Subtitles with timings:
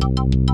[0.00, 0.51] Ja,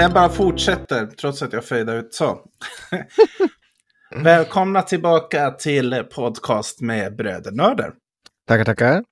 [0.00, 2.40] den bara fortsätter trots att jag fejdar ut så.
[4.22, 7.94] Välkomna tillbaka till podcast med Brödernördar.
[8.46, 9.04] Tackar, tackar.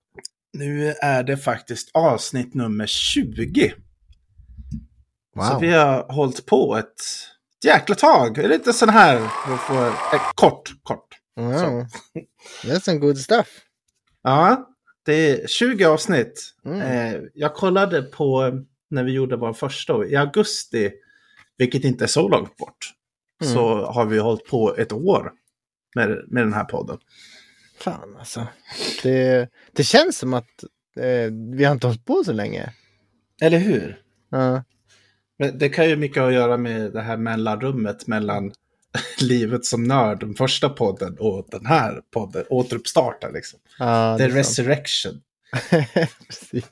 [0.52, 3.72] Nu är det faktiskt avsnitt nummer 20.
[5.36, 5.44] Wow.
[5.44, 6.94] Så vi har hållit på ett,
[7.64, 8.38] jäkla tag.
[8.38, 11.08] Lite sån här, för att få, eh, kort, kort.
[11.36, 11.86] Wow.
[12.64, 13.48] That's some good stuff.
[14.22, 14.68] Ja,
[15.06, 16.54] det är 20 avsnitt.
[16.64, 16.80] Mm.
[16.80, 18.52] Eh, jag kollade på
[18.90, 20.90] när vi gjorde vår första i augusti,
[21.56, 22.92] vilket inte är så långt bort.
[23.42, 23.54] Mm.
[23.54, 25.32] Så har vi hållit på ett år
[25.94, 26.98] med, med den här podden.
[27.78, 28.46] Fan alltså.
[29.02, 30.64] Det, det känns som att
[30.96, 32.72] eh, vi har inte hållit på så länge.
[33.40, 34.02] Eller hur?
[34.30, 34.64] Ja.
[35.38, 38.52] Men det kan ju mycket att göra med det här mellanrummet mellan
[39.20, 43.58] livet som nörd, den första podden, och den här podden, återuppstarta liksom.
[43.78, 44.28] Ja, The.
[44.28, 45.20] Resurrection.
[46.26, 46.64] Precis.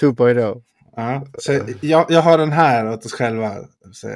[0.00, 0.62] 2.0.
[1.00, 3.54] Ja, så jag, jag har den här åt oss själva.
[3.92, 4.08] Så,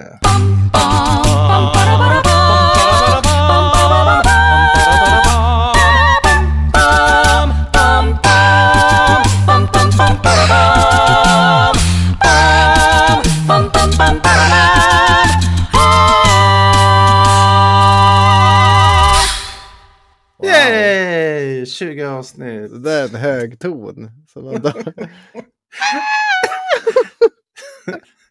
[20.44, 21.66] Yay!
[21.66, 22.84] 20 avsnitt.
[22.84, 24.10] Det är en hög ton.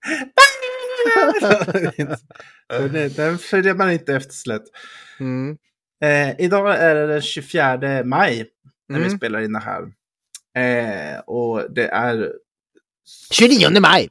[2.70, 4.64] Den, den följer man inte efter slätt.
[5.20, 5.58] mm.
[6.04, 8.46] Eh, idag är det den 24 maj
[8.90, 9.18] när vi Mm.
[9.18, 9.82] spelar in det här.
[10.58, 12.32] Eh, och det är...
[13.32, 14.10] 29 maj!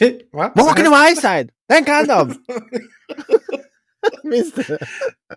[0.32, 0.52] Va?
[0.54, 1.50] Walking the wild side!
[1.68, 2.34] Den kan de!
[4.24, 4.78] Minns du?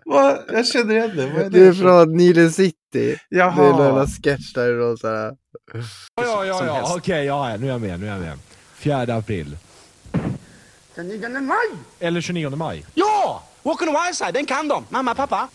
[0.04, 0.38] Va?
[0.52, 1.26] Jag känner igen det.
[1.26, 2.74] Vad är Det är från Nile City.
[2.92, 4.06] Det är en Jaha.
[4.06, 5.36] sketch där och så här.
[6.14, 6.92] Ja, ja, ja, helst.
[6.96, 8.38] okej, ja, nu är jag med, nu är jag med.
[8.78, 9.56] 4 april.
[10.96, 11.78] Den 9 maj!
[12.00, 12.84] Eller 29 maj.
[12.94, 13.42] Ja!
[13.64, 14.84] Walk on the wild side, den kan de.
[14.90, 15.48] Mamma, pappa.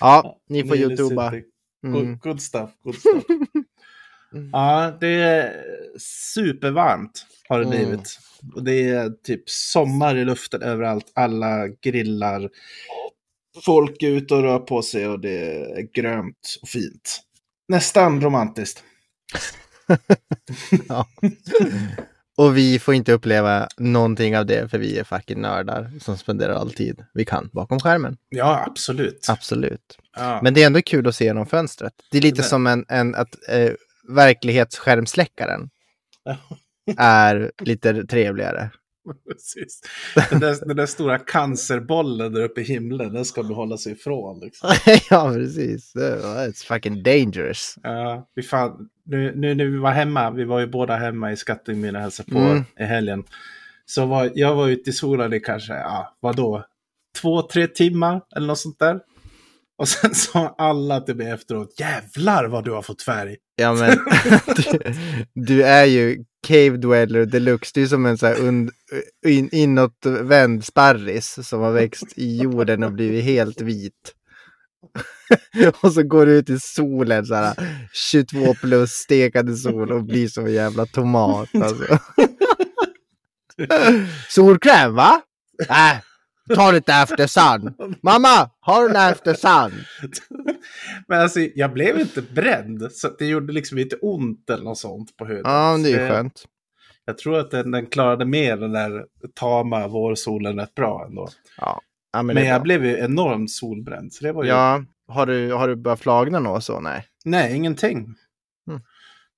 [0.00, 1.32] Ja, ni får youtuba.
[1.86, 1.92] Mm.
[1.92, 2.70] Good, good stuff.
[2.82, 3.24] Good stuff.
[4.52, 5.64] ja, det är
[5.98, 7.78] supervarmt har det Mm.
[7.78, 8.18] blivit.
[8.54, 11.12] Och det är typ sommar i luften överallt.
[11.14, 12.50] Alla grillar.
[13.64, 15.38] Folk är ute och rör på sig och det
[15.78, 17.20] är grönt och fint.
[17.68, 18.84] Nästan romantiskt.
[20.88, 21.06] Ja.
[22.36, 26.54] Och vi får inte uppleva någonting av det för vi är fucking nördar som spenderar
[26.54, 28.16] all tid vi kan bakom skärmen.
[28.28, 29.26] Ja, absolut.
[29.28, 29.98] Absolut.
[30.16, 30.40] Ja.
[30.42, 31.92] Men det är ändå kul att se genom fönstret.
[32.10, 33.70] Det är lite Men- som en, en att eh,
[34.08, 35.70] verklighetsskärmsläckaren
[36.96, 38.70] är lite trevligare.
[39.28, 39.80] Precis.
[40.30, 43.92] Den där, den där stora cancerbollen där uppe i himlen, den ska du hålla sig
[43.92, 44.40] ifrån.
[44.40, 44.70] Liksom.
[45.10, 45.92] ja, precis.
[45.96, 47.74] It's fucking dangerous.
[47.82, 51.36] Ja, vi fan, nu, nu när vi var hemma, vi var ju båda hemma i
[51.36, 52.64] Skattungbyn och hälsade på Mm.
[52.80, 53.24] i helgen.
[53.86, 56.64] Så var, jag var ute i solen i kanske, ja, vadå,
[57.20, 59.00] två, tre timmar eller något sånt där.
[59.78, 63.36] Och sen sa alla till mig efteråt, jävlar vad du har fått färg.
[63.56, 63.90] Ja, men
[64.56, 64.94] du,
[65.34, 67.70] du är ju cave dweller deluxe.
[67.74, 68.70] Du är som en så här und,
[69.26, 74.14] in, inåtvänd sparris som har växt i jorden och blivit helt vit.
[75.80, 77.54] och så går du ut i solen så här
[77.92, 81.48] 22 plus stekande sol och blir som en jävla tomat.
[81.54, 81.98] Alltså.
[84.28, 85.22] Solkräm va?
[85.68, 85.98] Äh,
[86.54, 87.74] ta lite after sun.
[88.02, 89.72] Mamma, har du en after sun?
[91.08, 95.16] Men alltså, jag blev inte bränd, så det gjorde liksom inte ont eller något sånt
[95.16, 95.42] på huden.
[95.44, 96.44] Ja, men det är ju skönt.
[97.04, 99.04] Jag tror att den, den klarade med den där
[99.34, 101.28] tama vårsolen rätt bra ändå.
[101.56, 101.80] Ja,
[102.12, 102.64] ja men, Men jag bra.
[102.64, 104.12] blev ju enormt solbränd.
[104.12, 104.50] Så det var ju...
[104.50, 106.80] Ja, har du, har du börjat flagna nå och så?
[106.80, 107.06] Nej.
[107.24, 108.14] Nej, ingenting.
[108.68, 108.80] Mm.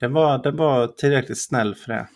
[0.01, 2.09] Den, var, den var tillräckligt snäll för det.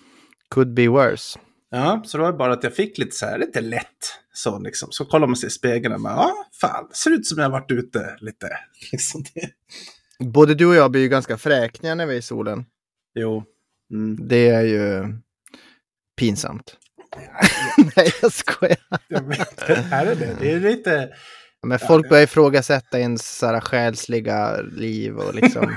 [0.51, 1.39] Could be worse.
[1.71, 3.87] Ja, så det var bara att jag fick lite så här, lite lätt.
[4.33, 4.89] Så liksom.
[4.93, 7.45] Så kollar man sig i spegeln och bara, ja, fan, det ser ut som jag
[7.45, 8.49] har varit ute lite.
[8.93, 9.51] Liksom det.
[10.25, 12.65] Både du och jag blir ju ganska fräkniga när vi är i solen.
[13.15, 13.45] Jo.
[13.93, 14.29] Mm.
[14.29, 15.15] Det är ju
[16.17, 16.77] pinsamt.
[17.97, 18.77] Nej, jag skojar.
[19.09, 20.37] Jag vet, är det det?
[20.41, 21.09] Det är lite...
[21.67, 25.63] Men folk börjar ifrågasätta ens så här själsliga liv och liksom.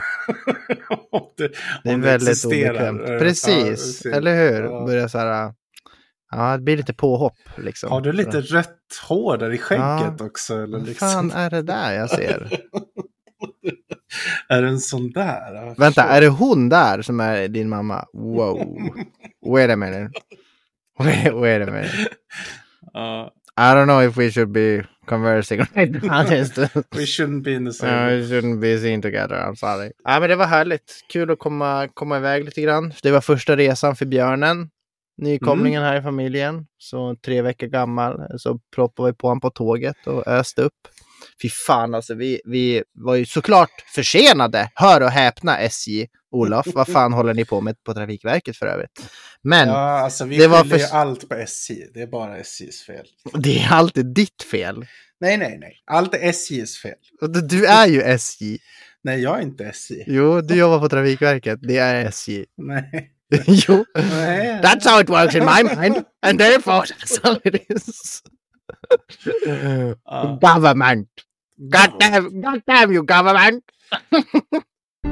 [1.38, 1.52] det,
[1.84, 2.70] Det är väldigt existerar.
[2.70, 3.02] obekvämt.
[3.08, 4.64] Ja, Precis, eller hur?
[4.64, 4.86] Ja.
[4.86, 5.54] Börjar så här.
[6.32, 7.92] Ja, det blir lite påhopp liksom.
[7.92, 8.78] Har du lite rött
[9.08, 10.54] hår där i skägget också?
[10.54, 11.08] Eller Vad liksom?
[11.10, 12.60] fan är det där jag ser?
[14.50, 15.54] Är det en sån där?
[15.56, 18.06] Ja, Vänta, är det hon där som är din mamma?
[18.14, 18.78] Wow.
[19.46, 20.12] Wait a minute.
[21.00, 22.10] Wait, wait a minute.
[22.94, 26.24] Ja, I don't know if we should be conversing right now.
[26.96, 28.06] We shouldn't be in the No, same...
[28.08, 29.92] we shouldn't be seen together, I'm sorry.
[30.04, 31.06] Ja, men det var härligt.
[31.10, 32.94] Kul att komma, komma iväg lite grann.
[33.04, 34.70] Det var första resan för björnen.
[35.18, 36.66] Nykomlingen här i familjen.
[36.78, 38.22] Så tre veckor gammal.
[38.38, 40.88] Så proppade vi på honom på tåget och öste upp.
[41.42, 44.70] Fy fan alltså, vi, vi var ju såklart försenade.
[44.76, 46.08] Hör och häpna SJ.
[46.32, 49.10] Olof, vad fan håller ni på med på Trafikverket för övrigt?
[49.42, 51.86] Men Ja, alltså vi det var skyller ju för- allt på SJ.
[51.94, 53.06] Det är bara SJs fel.
[53.34, 54.86] det är alltid ditt fel.
[55.22, 55.82] Nej, nej, nej.
[55.86, 56.96] Allt är SJs fel.
[57.50, 58.58] Du är ju SJ.
[59.02, 60.04] Nej, jag är inte SJ.
[60.08, 61.60] Jo, du jobbar på Trafikverket.
[61.62, 62.46] Det är SJ.
[62.58, 63.12] Nej.
[63.48, 63.86] jo.
[63.96, 64.62] nej.
[64.64, 66.04] That's how it works in my mind.
[66.22, 68.22] And therefore, that's how it is.
[70.06, 70.40] Ja.
[70.42, 71.08] government.
[71.58, 73.64] God damn, God damn you, government.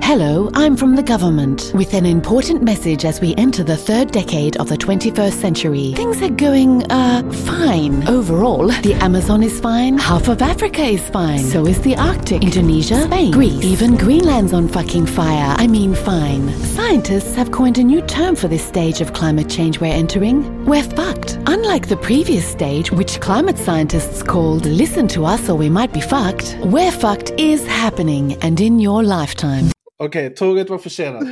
[0.07, 4.55] Hello, I'm from the government with an important message as we enter the third decade
[4.55, 5.93] of the 21st century.
[5.95, 8.07] Things are going, uh, fine.
[8.07, 13.01] Overall, the Amazon is fine, half of Africa is fine, so is the Arctic, Indonesia,
[13.03, 15.53] Spain, Greece, even Greenland's on fucking fire.
[15.57, 16.53] I mean, fine.
[16.63, 20.65] Scientists have coined a new term for this stage of climate change we're entering.
[20.65, 21.37] We're fucked.
[21.47, 26.01] Unlike the previous stage, which climate scientists called listen to us or we might be
[26.01, 29.69] fucked, we're fucked is happening and in your lifetime.
[29.99, 31.23] Okej, tåget var försenat.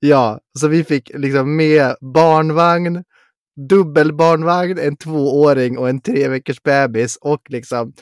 [0.00, 3.04] Ja, så vi fick liksom med barnvagn,
[3.68, 7.92] dubbelbarnvagn, en tvååring och en tre veckors bebis och liksom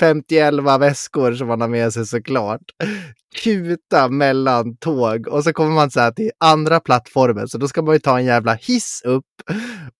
[0.00, 2.62] 50 väskor som man har med sig såklart.
[3.34, 7.82] Kuta mellan tåg och så kommer man så här till andra plattformen så då ska
[7.82, 9.24] man ju ta en jävla hiss upp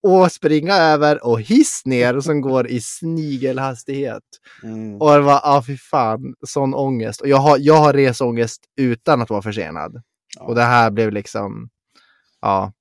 [0.02, 4.22] och springa över och hiss ner som går i snigelhastighet.
[4.62, 5.00] Mm.
[5.00, 7.20] Och det var, ja fy fan, sån ångest.
[7.20, 10.02] Och jag har, jag har resångest utan att vara försenad.
[10.38, 10.42] Ja.
[10.42, 11.68] Och det här blev liksom,
[12.40, 12.72] ja.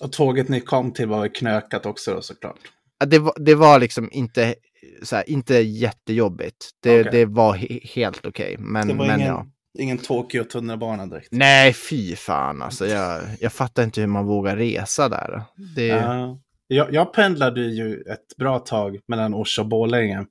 [0.00, 2.58] Och tåget ni kom till var knökat också då såklart.
[3.06, 4.54] Det var, det var liksom inte,
[5.02, 6.70] så här, inte jättejobbigt.
[6.82, 7.12] Det, Okej.
[7.12, 8.56] det var he helt okej.
[8.58, 9.46] Men, Det var men ingen, ja.
[9.78, 11.28] Ingen Tokyo tunnelbana direkt.
[11.30, 12.86] Nej, fy fan alltså.
[12.86, 15.42] Jag, jag fattar inte hur man vågar resa där.
[15.76, 16.38] Det, Ja.
[16.66, 20.26] jag, jag pendlade ju ett bra tag mellan Orsa och Borlänge.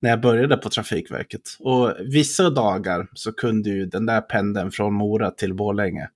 [0.00, 1.42] När jag började på Trafikverket.
[1.60, 6.08] Och vissa dagar så kunde ju den där pendeln från Mora till Borlänge.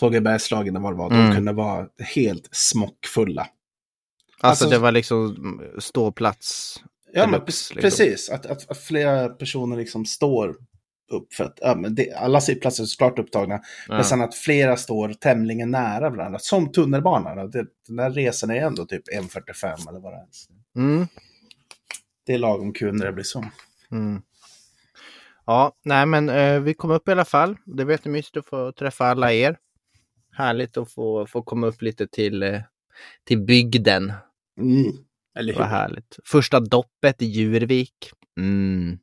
[0.00, 1.10] Tåg i Bergslagen eller vad det var.
[1.10, 1.28] Mm.
[1.28, 3.42] De kunde vara helt smockfulla.
[3.42, 6.76] alltså, alltså- det var liksom ståplats.
[7.12, 7.80] Ja, men liksom.
[7.80, 8.30] precis.
[8.30, 10.56] Att, att, att flera personer liksom står
[11.12, 13.60] upp för att ja, men det, alla sittplatser är såklart upptagna.
[13.88, 13.94] Ja.
[13.94, 16.38] Men sen att flera står tämligen nära varandra.
[16.38, 17.50] Som tunnelbanan.
[17.50, 20.82] Det, den där resan är ändå typ 1.45 eller vad det är.
[20.82, 21.06] Mm.
[22.26, 23.44] Det är lagom kul när det blir så.
[23.90, 24.22] Mm.
[25.46, 27.56] Ja, nej men eh, vi kom upp i alla fall.
[27.64, 29.56] Det var jättemysigt att få träffa alla er.
[30.36, 32.60] Härligt att få, få komma upp lite till, eh,
[33.24, 34.12] till bygden.
[34.58, 34.92] Mm.
[35.38, 35.60] Eller hur?
[35.62, 36.18] härligt.
[36.24, 38.10] Första doppet i Djurvik.
[38.38, 38.98] Mm.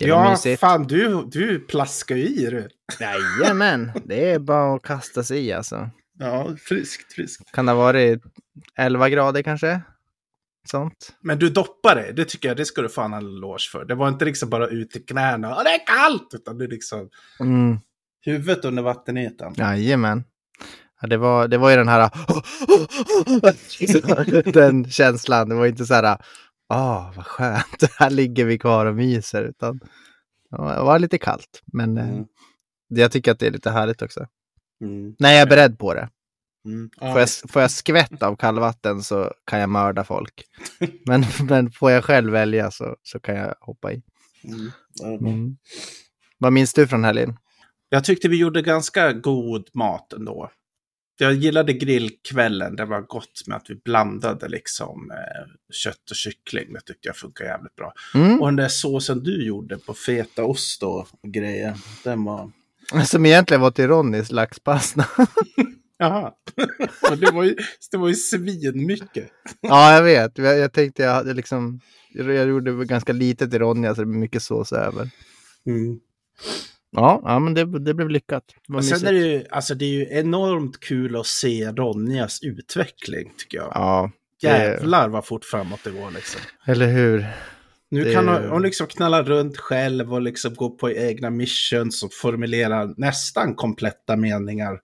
[0.00, 0.60] Det var Ja, mysigt.
[0.60, 2.68] fan du, du plaskar ju i du.
[3.00, 5.90] Jajamän, det är bara att kasta sig i alltså.
[6.18, 7.52] Ja, friskt, friskt.
[7.52, 8.22] Kan det ha varit
[8.78, 9.80] 11 grader kanske?
[10.70, 11.12] Sånt.
[11.20, 13.84] Men du doppar det, det tycker jag, det ska du fan ha en eloge för.
[13.84, 16.28] Det var inte liksom bara ut i knäna, och det är kallt!
[16.34, 17.08] Utan det är liksom
[17.40, 17.78] Mm.
[18.20, 19.54] huvudet under vattenytan.
[19.56, 20.24] Jajamän.
[21.00, 22.10] Ja, det, var, det var ju den här...
[24.52, 25.48] den känslan.
[25.48, 26.18] Det var inte så här...
[26.72, 27.82] Ah, vad skönt.
[27.98, 29.42] Här ligger vi kvar och myser.
[29.42, 29.80] Utan
[30.50, 31.62] det var lite kallt.
[31.66, 32.24] Men eh, Mm.
[32.88, 34.26] jag tycker att det är lite härligt också.
[34.84, 35.14] Mm.
[35.18, 36.08] När jag är beredd på det.
[36.64, 36.90] Mm.
[37.00, 40.44] Får jag, får jag skvätt av kallvatten så kan jag mörda folk.
[41.06, 44.02] Men, men får jag själv välja så, så kan jag hoppa i.
[44.44, 44.70] Mm.
[45.26, 45.56] Mm.
[46.38, 47.36] Vad minns du från helgen?
[47.88, 50.50] Jag tyckte vi gjorde ganska god mat ändå.
[51.20, 52.76] Jag gillade grillkvällen.
[52.76, 56.72] Det var gott med att vi blandade liksom eh, kött och kyckling.
[56.72, 57.92] Det tyckte jag funkar jävligt bra.
[58.14, 58.40] Mm.
[58.40, 61.74] Och den där såsen du gjorde på fetaost och grejer.
[62.04, 62.50] Den var...
[63.04, 65.06] Som egentligen var till Ronnys laxpasta.
[65.98, 66.32] Jaha.
[67.10, 67.56] Men det var ju,
[67.90, 69.30] det var ju svinmycket.
[69.60, 70.38] Ja, jag vet.
[70.38, 71.80] Jag, jag tänkte jag hade liksom...
[72.12, 75.10] Jag gjorde ganska lite till Ronja så det blir mycket sås över.
[76.92, 78.44] Ja, ja men det, det blev lyckat.
[78.68, 82.42] Det Och sen är det ju, alltså det är ju enormt kul att se Ronjas
[82.42, 83.72] utveckling, tycker jag.
[83.74, 86.40] Ja, det- Jävlar vad fort framåt det går liksom.
[86.66, 87.26] eller hur?
[87.88, 92.02] Nu Det- kan hon, hon liksom knalla runt själv och liksom gå på egna missions
[92.02, 94.80] och formulera nästan kompletta meningar.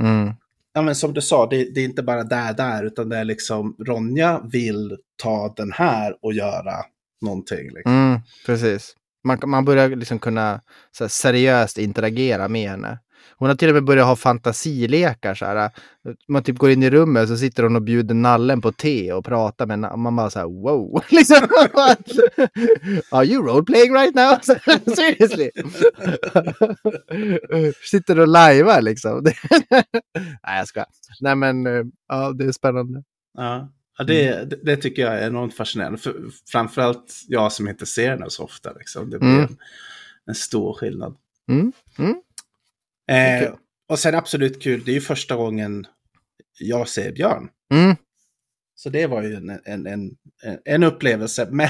[0.00, 0.32] Mm.
[0.72, 3.24] Ja, men som du sa, det, det är inte bara där, där, utan det är
[3.24, 6.74] liksom Ronja vill ta den här och göra
[7.22, 7.70] någonting.
[7.74, 7.92] Liksom.
[7.92, 8.94] Mm, precis.
[9.24, 10.60] Man, man börjar liksom kunna
[10.90, 12.98] så här, seriöst interagera med henne.
[13.36, 15.34] Hon har till och med börjat ha fantasilekar.
[15.34, 15.70] Så här.
[16.28, 19.24] Man typ går in i rummet så sitter hon och bjuder nallen på te och
[19.24, 20.00] pratar med nallen.
[20.00, 21.02] Man bara så här wow.
[21.10, 21.36] liksom.
[23.10, 24.38] Are you role playing right now?
[24.94, 25.50] Seriously?
[27.90, 29.24] sitter och lajvar liksom.
[30.42, 30.84] Nej jag ska.
[31.20, 33.02] Nej men eh, ja det är spännande.
[33.34, 33.68] Ja.
[33.98, 35.98] Ja, det, det, det tycker jag är enormt fascinerande.
[35.98, 36.14] För,
[36.52, 38.72] framförallt jag som inte ser henne så ofta.
[38.72, 39.10] Liksom.
[39.10, 39.42] Det blir Mm.
[39.42, 39.56] en,
[40.26, 41.16] en stor skillnad.
[41.50, 42.10] Mm, mm.
[43.10, 43.52] Eh, Okej.
[43.88, 45.86] och sen absolut kul, det är ju första gången
[46.58, 47.48] jag ser Björn.
[47.74, 47.96] Mm.
[48.74, 50.10] Så det var ju en, en, en,
[50.64, 51.48] en upplevelse.
[51.52, 51.68] Men,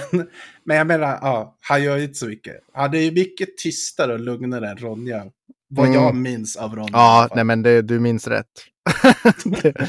[0.64, 2.56] men jag menar, ja, han gör ju inte så mycket.
[2.72, 5.26] Han är ju mycket tystare och lugnare än Ronja.
[5.70, 6.00] Vad Mm.
[6.02, 6.90] jag minns av Ronja.
[6.92, 8.46] Ja, nej men det, du minns rätt.
[9.62, 9.88] det,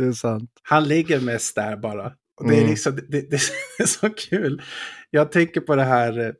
[0.00, 0.50] det är sant.
[0.62, 2.12] Han ligger mest där bara.
[2.40, 2.70] Och det, är Mm.
[2.70, 3.36] liksom, det, det
[3.78, 4.62] är så kul.
[5.10, 6.18] Jag tänker på det här.
[6.18, 6.32] eh,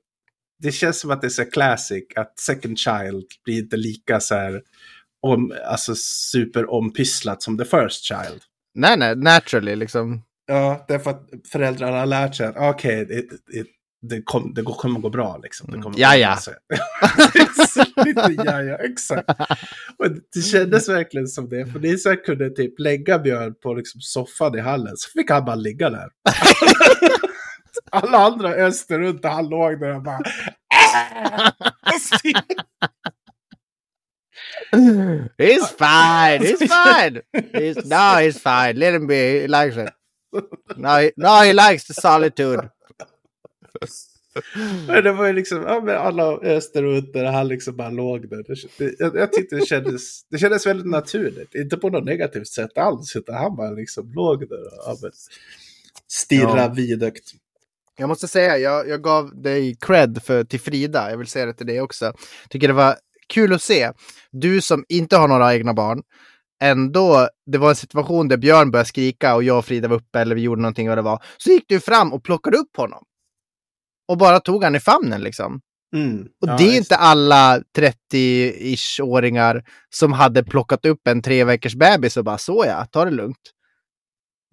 [0.62, 4.34] Det känns som att det är så classic att Second Child blir inte lika så
[4.34, 4.62] här
[5.22, 8.42] om, alltså super ompysslat som The First Child.
[8.74, 10.22] Nej, nej, naturally liksom.
[10.46, 13.14] Ja, därför att föräldrarna har lärt sig att okej, det,
[13.52, 13.66] det,
[14.02, 15.70] det, kom, det kommer gå bra liksom.
[15.70, 16.38] Det kommer Ja, ja.
[18.04, 19.30] Lite ja, ja, exakt.
[19.98, 21.66] Och det kändes verkligen som det.
[21.66, 25.56] För Lisa kunde typ lägga Björn på liksom soffan i hallen, så fick han bara
[25.56, 26.08] ligga där.
[27.90, 30.20] Alla andra öste runt och han låg där och bara...
[35.38, 37.22] He's fine, he's fine.
[37.52, 38.78] He's, no, he's fine.
[38.78, 39.40] Let him be.
[39.40, 39.90] He likes it.
[40.76, 42.70] No, he, no, he likes the solitude.
[44.86, 47.90] Men det var ju liksom, ja men alla öste runt där och han liksom bara
[47.90, 48.44] låg där.
[48.78, 51.54] Det, jag, jag tyckte det kändes, det kändes väldigt naturligt.
[51.54, 55.10] Inte på något negativt sätt alls, utan han bara liksom låg där och ja, men,
[56.08, 56.68] stirra Ja.
[56.68, 57.32] vidögt.
[57.96, 61.10] Jag måste säga, jag, jag gav dig cred för, till Frida.
[61.10, 62.12] Jag vill säga det till dig också.
[62.50, 62.96] Tycker det var
[63.28, 63.90] kul att se.
[64.30, 66.02] Du som inte har några egna barn.
[66.62, 70.20] Ändå, det var en situation där Björn började skrika och jag och Frida var uppe
[70.20, 71.22] eller vi gjorde någonting vad det var.
[71.38, 73.04] Så gick du fram och plockade upp honom.
[74.10, 75.60] Och bara tog han i famnen liksom.
[75.96, 76.20] Mm.
[76.22, 82.16] Och Ja, det är inte alla 30-ish-åringar som hade plockat upp en tre veckors bebis
[82.16, 83.36] och bara så ja, ta det lugnt.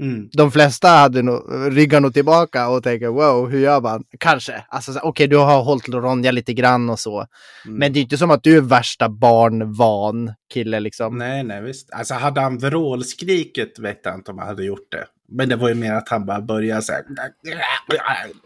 [0.03, 0.29] Mm.
[0.33, 1.43] De flesta hade nog,
[1.77, 4.03] ryggar nog tillbaka och tänker wow, hur gör man?
[4.19, 4.63] Kanske.
[4.69, 7.19] Alltså, så- okej, du har hållit Ronja lite grann och så.
[7.65, 7.77] Mm.
[7.79, 11.17] Men det är inte som att du är värsta barnvan kille liksom.
[11.17, 11.89] Nej, nej, visst.
[11.93, 15.05] Alltså hade han vrålskriket vet jag inte om han hade gjort det.
[15.27, 17.03] Men det var ju mer att han bara började så här.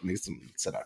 [0.04, 0.84] Liksom sådär.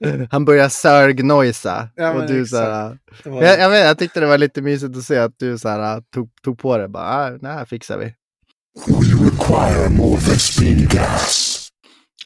[0.30, 1.88] Han börjar sörgnojsa.
[1.94, 4.62] Ja, och du så här, Det var, jag, jag, vet, jag tyckte det var lite
[4.62, 6.88] mysigt att se att du så här, tog, tog på det.
[6.88, 8.14] Bara, ah, nej, här fixar vi.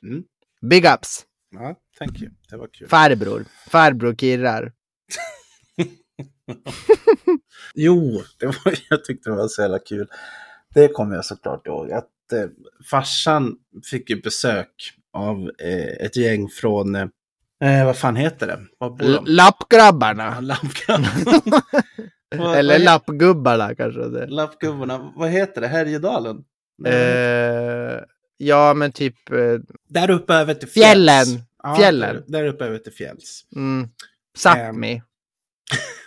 [0.03, 0.23] Mm.
[0.61, 1.25] Big ups!
[1.50, 2.31] Ja, thank you.
[2.50, 2.89] Det var kul.
[2.89, 3.45] Farbror.
[3.69, 4.73] Farbror kirrar.
[7.75, 10.09] Jo, det var, jag tyckte det var så jävla kul.
[10.75, 11.93] Det kommer jag såklart ihåg.
[11.93, 12.45] Att eh,
[12.91, 13.57] farsan
[13.91, 18.61] fick ju besök av eh, ett gäng från, eh, vad fan heter det?
[19.27, 20.41] Lappgrabbarna.
[20.41, 21.11] Lappgrabbarna.
[22.37, 24.09] Vad- Eller vad- lappgubbarna kanske.
[24.09, 24.27] Det.
[24.27, 25.12] Lappgubbarna.
[25.17, 25.67] Vad heter det?
[25.69, 26.45] Härjedalen?
[26.87, 28.00] Eh,
[28.37, 29.31] ja, men typ...
[29.31, 29.37] Eh,
[29.89, 30.87] Där uppe över till fjälls.
[30.95, 31.43] Fjällen.
[31.62, 32.23] Ja, Fjällen.
[32.27, 33.45] Där, där uppe över till fjälls.
[33.57, 33.89] mm, Ehm.
[34.39, 35.03] Sápmi.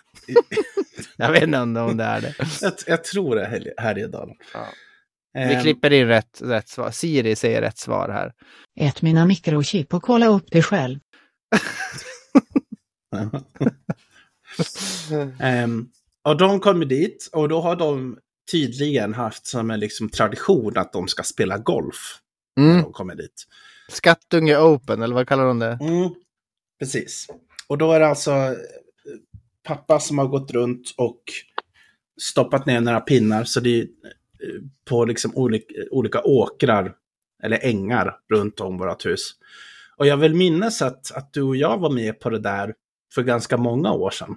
[1.18, 2.36] jag vet inte om det är det.
[2.62, 4.36] Jag, jag tror det är Härje- Härjedalen.
[4.54, 4.66] Ja.
[5.38, 6.92] Ehm, Vi klipper in rätt, rätt svar.
[6.92, 8.34] Siri säger rätt svar här.
[8.80, 11.00] Ät mina mikrochip och kolla upp det själv.
[15.40, 15.88] Ehm,
[16.24, 18.18] och de kommer dit och då har de
[18.52, 22.20] tydligen haft som en liksom tradition att de ska spela golf
[22.56, 22.82] när Mm.
[22.84, 23.44] de kommer dit.
[23.90, 25.78] Skattunge Open, eller vad kallar de det?
[25.82, 26.10] Mm,
[26.80, 27.28] precis.
[27.68, 28.56] Och då är det alltså
[29.64, 31.22] pappa som har gått runt och
[32.22, 33.88] stoppat ner några pinnar så det är eh,
[34.86, 36.96] på liksom olika, olika åkrar
[37.44, 39.32] eller ängar runt om vårt hus.
[39.98, 42.74] Och jag vill minnas att, att du och jag var med på det där
[43.14, 44.36] för ganska många år sedan.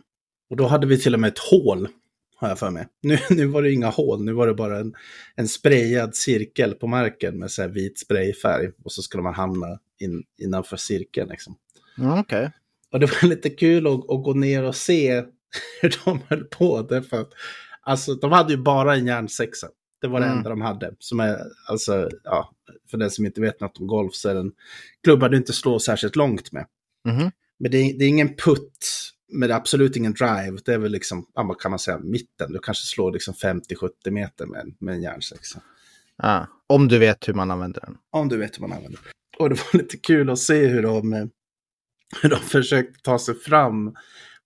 [0.51, 1.89] Och då hade vi till och med ett hål
[2.37, 2.87] Har jag för mig.
[3.03, 4.95] Nu, nu var det inga hål, nu var det bara en,
[5.35, 8.71] en sprayad cirkel på marken med så här vit sprayfärg.
[8.85, 11.57] Och så skulle man hamna in, innanför cirkeln liksom.
[11.99, 12.51] Mm, Okej.
[12.97, 15.25] Och det var lite kul att, att gå ner och se
[15.83, 16.83] hur de höll på.
[16.83, 17.31] Därför att,
[17.83, 19.69] alltså, de hade ju bara en järnsexa.
[20.01, 20.39] Det var det Mm.
[20.39, 20.95] enda de hade.
[20.99, 21.39] Som är,
[21.69, 22.53] alltså, ja,
[22.91, 24.53] för den som inte vet något om golf så är den
[25.05, 26.67] klubba du inte slår särskilt långt med.
[27.09, 27.31] Mhm.
[27.59, 28.87] Men det är, det är ingen putt,
[29.33, 30.59] men det är absolut ingen drive.
[30.65, 32.53] Det är väl liksom, ja, vad kan man säga, mitten.
[32.53, 35.61] Du kanske slår liksom 50-70 meter med, en- med en järnsexa.
[36.17, 37.97] Ah, om du vet hur man använder den.
[38.11, 39.43] Om du vet hur man använder det.
[39.43, 41.25] Och det var lite kul att se hur de, eh,
[42.23, 43.95] hur de försökte ta sig fram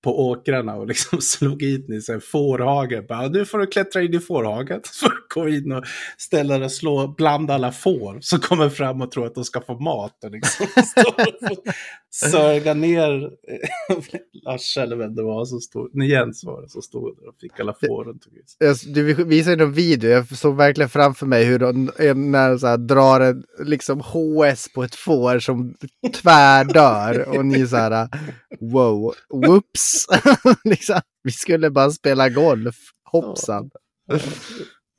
[0.03, 3.07] på åkrarna och liksom slog in i en fårhage.
[3.09, 4.81] Bara, nu får du klättra in i fårhagen.
[4.85, 5.85] Så får du gå in och
[6.19, 9.61] ställa dig och slå bland alla får som kommer fram och tror att de ska
[9.61, 10.25] få mat.
[10.25, 10.67] Och liksom
[12.31, 13.97] sörga ner eh,
[14.33, 17.35] Larsa eller vem det var som stod, nej, Jens var det som stod där och
[17.41, 18.19] fick alla fåren.
[18.95, 22.77] du visade någon video, jag såg verkligen framför mig hur de en- när så här,
[22.79, 25.75] drar en liksom HS på ett får som
[26.23, 27.29] tvärdör.
[27.39, 28.09] och ni så här,
[28.61, 29.15] wow,
[29.47, 29.90] whoops.
[30.65, 33.71] liksom, vi skulle bara spela golf, hoppsan.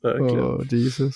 [0.02, 0.40] Verkligen.
[0.40, 1.14] Oh, Jesus.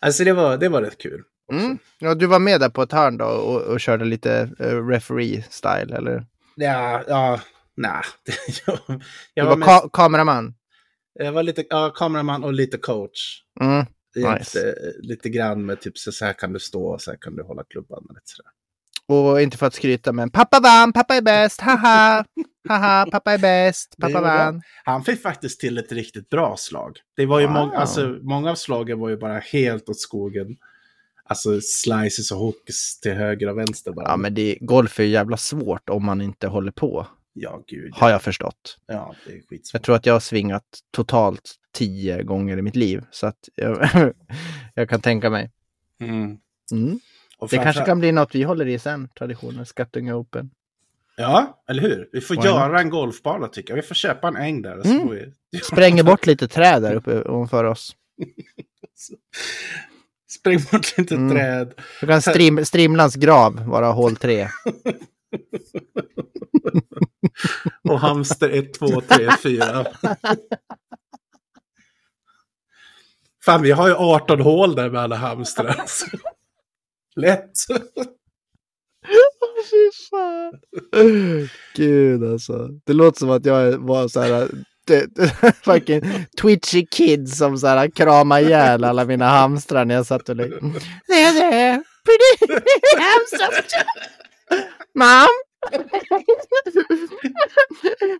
[0.00, 1.22] Alltså det var, det var rätt kul.
[1.52, 1.78] Mm.
[1.98, 5.96] Ja, du var med där på ett hörn då och, och körde lite uh, referee-style,
[5.96, 6.26] eller?
[6.56, 7.40] Ja, ja,
[7.76, 8.02] nej.
[8.66, 9.00] jag, Du
[9.34, 10.54] jag, var var mest, ka- kameraman.
[11.14, 13.42] jag var lite ja, kameraman och lite coach.
[13.60, 13.86] Mm.
[14.16, 14.74] Nice.
[14.98, 18.04] lite grann med typ så här kan du stå, så här kan du hålla klubban.
[18.08, 18.50] Och lite sådär.
[19.08, 22.24] Och inte för att skryta, men pappa vann, pappa är bäst, haha!
[22.68, 24.62] Haha, pappa är bäst, pappa vann.
[24.84, 26.96] Han fick faktiskt till ett riktigt bra slag.
[27.16, 27.52] Det var ju Wow.
[27.54, 30.56] många, alltså, många av slagen var ju bara helt åt skogen.
[31.24, 34.08] Alltså slices och hooks till höger och vänster bara.
[34.08, 37.92] Ja, men det, golf är ju jävla svårt om man inte håller på, Ja, gud.
[37.94, 38.78] har jag förstått.
[38.86, 39.72] Ja, det är skitsvårt.
[39.74, 43.88] Jag tror att jag har svingat totalt tio gånger i mitt liv, så att jag,
[44.74, 45.50] jag kan tänka mig.
[46.00, 46.36] Mm.
[46.72, 47.00] Mm.
[47.38, 50.50] Och Det kanske kan bli något vi håller i sen, traditionen Skattunga Open.
[51.16, 52.08] Ja, eller hur?
[52.12, 53.82] Vi får Why göra en golfbana tycker jag.
[53.82, 54.86] Vi får köpa en äng där.
[54.86, 55.08] Mm.
[55.10, 55.32] vi...
[55.62, 57.96] Spränger bort lite träd där uppe ovanför oss.
[60.30, 61.36] Spräng bort lite Mm.
[61.36, 61.74] träd.
[62.00, 64.48] Då kan strim, Strimlans grav vara hål tre.
[67.88, 69.86] Och hamster 1, 2, 3, 4.
[73.44, 75.82] Fan, vi har ju 18 hål där med alla hamstrar.
[77.16, 77.52] Lätt.
[79.70, 80.60] Fy fan.
[81.74, 82.68] Gud alltså.
[82.84, 84.48] Det låter som att jag var så här...
[85.64, 86.02] Fucking
[86.40, 90.60] twitchy kid som så här kramade ihjäl alla mina hamstrar när jag satt och lekte.
[92.04, 92.54] Pretty
[92.98, 93.64] hamster.
[94.94, 95.28] Mom?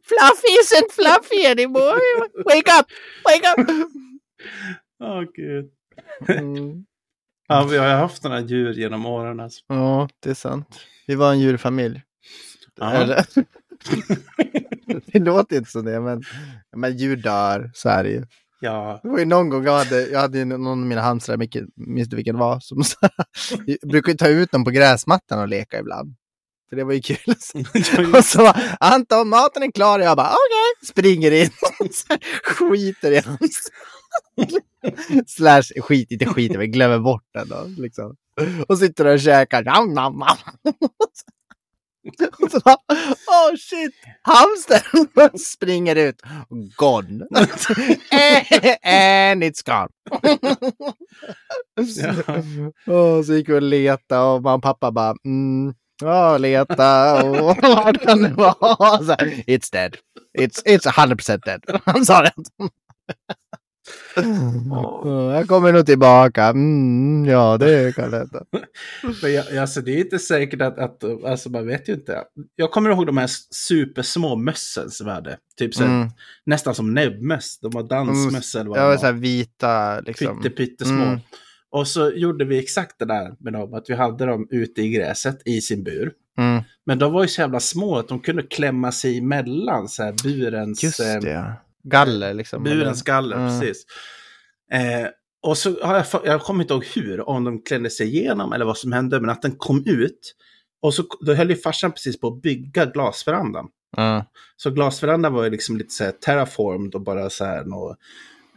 [0.03, 2.01] Fluffy isn't fluffy anymore.
[2.45, 2.87] Wake up,
[3.25, 3.69] wake up.
[5.05, 5.71] Åh, gud.
[6.29, 6.85] Mm.
[7.49, 9.41] Ja, vi har ju haft några djur genom åren.
[9.41, 9.65] Alltså.
[9.69, 10.81] Ja, det är sant.
[11.07, 12.03] Vi var en djurfamilj.
[12.81, 13.17] Ja.
[15.13, 16.23] Det låter inte som det, men,
[16.77, 18.25] men djur dör, så är det ju.
[18.61, 21.39] Ja, Det var ju någon gång jag hade, jag hade ju någon av mina hamstrar,
[21.53, 22.97] jag minns inte vilken det var, som så
[23.67, 26.17] jag brukade ta ut dem på gräsmattan och leka ibland.
[26.69, 28.15] För det var ju kul.
[28.15, 29.99] och så Anton, maten är klar.
[29.99, 30.89] Jag bara, okej.
[30.89, 31.89] Springer in och
[32.45, 33.75] skiter i hamstern.
[35.27, 37.65] Slash, skit, inte skiter, men glömmer bort den då.
[37.83, 38.17] Liksom.
[38.69, 39.65] Och sitter och käkar.
[39.65, 40.37] Nam, nam, nam.
[42.43, 42.77] Och så bara,
[43.27, 46.23] oh shit, hamstern springer ut.
[46.77, 47.27] Gone.
[48.83, 49.89] And it's gone.
[52.87, 57.57] Och så gick vi och letade och mamma och pappa bara, mm, ja, leta och
[57.63, 58.55] vart kan det vara?
[59.47, 59.97] It's dead.
[60.39, 61.81] It's, it's 100% dead.
[61.85, 62.33] Han sa det.
[64.71, 66.45] Ja, Jag kommer nog tillbaka.
[66.45, 68.27] Mm, ja, det kan det.
[69.23, 72.25] Men jag, alltså, det är inte säkert att, att, alltså man vet ju inte.
[72.57, 75.39] Jag kommer ihåg de här supersmå mössen som vi hade.
[75.59, 76.09] Typ så Mm.
[76.47, 77.59] nästan som näbbmöss.
[77.61, 78.97] De var dansmöss eller vad var.
[78.97, 80.43] så här vita liksom.
[80.43, 81.03] Pytte, pyttesmå.
[81.05, 81.21] Mm.
[81.77, 83.75] Och så gjorde vi exakt det där med dem.
[83.75, 86.13] Att vi hade dem ute i gräset i sin bur.
[86.39, 90.03] Mm, Men de var ju så jävla små att de kunde klämma sig emellan så
[90.03, 91.31] här burens, just eh, det.
[91.31, 91.55] ja.
[91.83, 92.63] Galler liksom.
[92.63, 93.37] burens galler.
[93.37, 93.61] Mm.
[93.61, 93.87] Precis.
[94.73, 95.09] Eh,
[95.43, 98.65] och så har jag, jag kommer inte ihåg hur, om de klämde sig igenom eller
[98.65, 100.35] vad som hände, men att den kom ut.
[100.83, 103.67] Och så då höll ju farsan precis på att bygga glasverandan.
[103.97, 104.25] Ja.
[104.57, 107.99] Så glasverandan var ju liksom lite så här terraformed och bara så här något,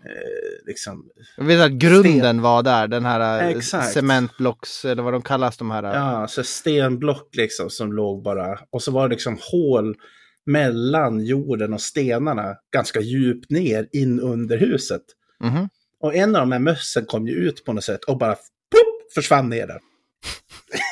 [0.06, 1.06] eh, liksom,
[1.38, 3.94] Jag vet att grunden var där, den här eh, Exakt.
[3.94, 5.84] cementblocks, eller vad de kallas de här.
[5.84, 9.96] ja, så stenblock liksom som låg bara, och så var det liksom hål
[10.46, 15.02] mellan jorden och stenarna ganska djupt ner in under huset.
[15.44, 15.70] Mhm.
[16.02, 19.14] Och en av de här mössen kom ju ut på något sätt och bara plopp,
[19.16, 19.80] försvann ner där.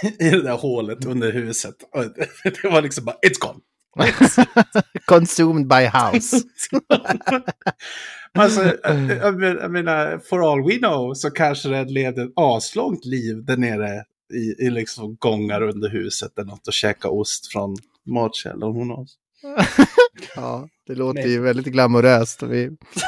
[0.20, 1.76] I det där hålet under huset.
[1.94, 2.04] Och
[2.44, 3.60] det var liksom bara, it's gone.
[5.06, 6.38] Consumed by house.
[8.40, 12.32] alltså, jag, jag men- jag menar, for all we know så kanske den levde ett
[12.36, 17.52] aslångt liv där nere i, i liksom gångar under huset eller något och käka ost
[17.52, 18.74] från matkällan.
[18.74, 19.16] Who knows?
[20.36, 22.44] Ja, det låter ju väldigt glamoröst.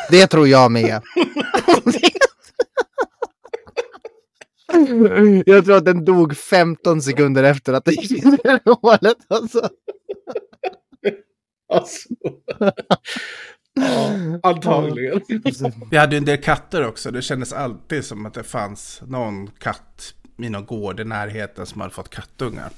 [0.10, 1.02] Det tror jag med.
[5.46, 9.18] Jag tror att den dog 15 sekunder efter att det gick in i det hålet.
[9.28, 9.70] Alltså.
[11.74, 12.10] Alltså.
[13.82, 15.22] Ja, antagligen.
[15.92, 17.12] Vi hade ju en del katter också.
[17.12, 21.82] Det kändes alltid som att det fanns någon katt i någon gård i närheten som
[21.82, 22.70] hade fått kattungar.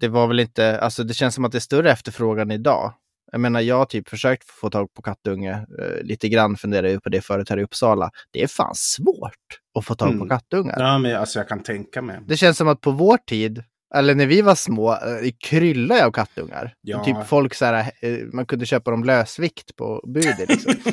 [0.00, 2.92] Det var väl inte, alltså det känns som att det är större efterfrågan idag.
[3.32, 5.52] Jag menar, jag har typ försökt få tag på kattunge.
[5.52, 8.10] Eh, lite grann funderar jag på det förut här i Uppsala.
[8.32, 9.32] Det är fan svårt
[9.78, 10.28] att få tag på Mm.
[10.28, 10.76] kattungar.
[10.78, 12.20] Ja, men alltså jag kan tänka mig.
[12.26, 13.64] Det känns som att på vår tid,
[13.96, 16.74] eller när vi var små, eh, det kryllade av kattungar.
[16.80, 17.04] Ja.
[17.04, 20.74] Typ folk så här, eh, man kunde köpa dem lösvikt på budet liksom.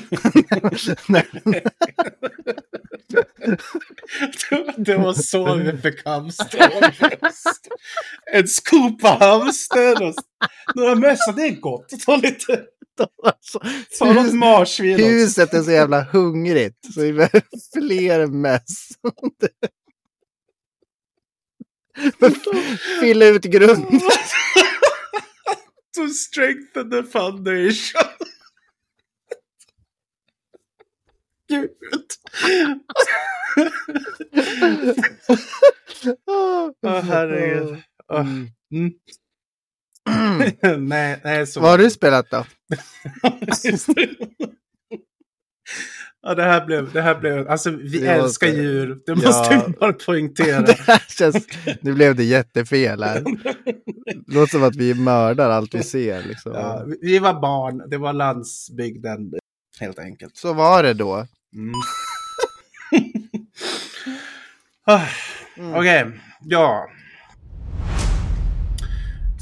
[4.78, 6.72] det var så vi fick hamster.
[8.32, 10.14] En skopa hamster och
[10.76, 11.94] några mössor, det är gott.
[12.06, 12.62] Ta lite,
[13.24, 13.60] alltså,
[14.00, 16.94] ta något marsvin huset är så jävla hungrigt.
[16.94, 18.90] Så vi behöver fler möss.
[23.00, 24.02] Fylla ut grunden.
[25.96, 28.02] To strengthen the foundation.
[31.50, 31.70] Gud.
[36.82, 37.78] Åh, herregud.
[38.14, 38.50] Åh, Mm.
[38.74, 38.94] mm.
[40.90, 41.60] nej, nej, så...
[41.60, 42.46] Vad har du spelat då?
[46.26, 49.16] Ja, det här blev, det här blev, alltså vi Det älskar måste- djur, det Ja.
[49.16, 50.62] måste vi bara poängtera.
[50.66, 51.48] Det här känns,
[51.82, 53.22] nu blev det jättefel här.
[54.06, 56.24] Det låter som att vi mördar allt vi ser.
[56.24, 56.52] Liksom.
[56.54, 59.34] Ja, vi- var barn, det var landsbygden,
[59.80, 60.38] helt enkelt.
[60.38, 61.28] Så var det då.
[61.56, 61.74] Mm.
[64.86, 65.02] Ah,
[65.76, 66.06] Okej,
[66.42, 66.88] ja.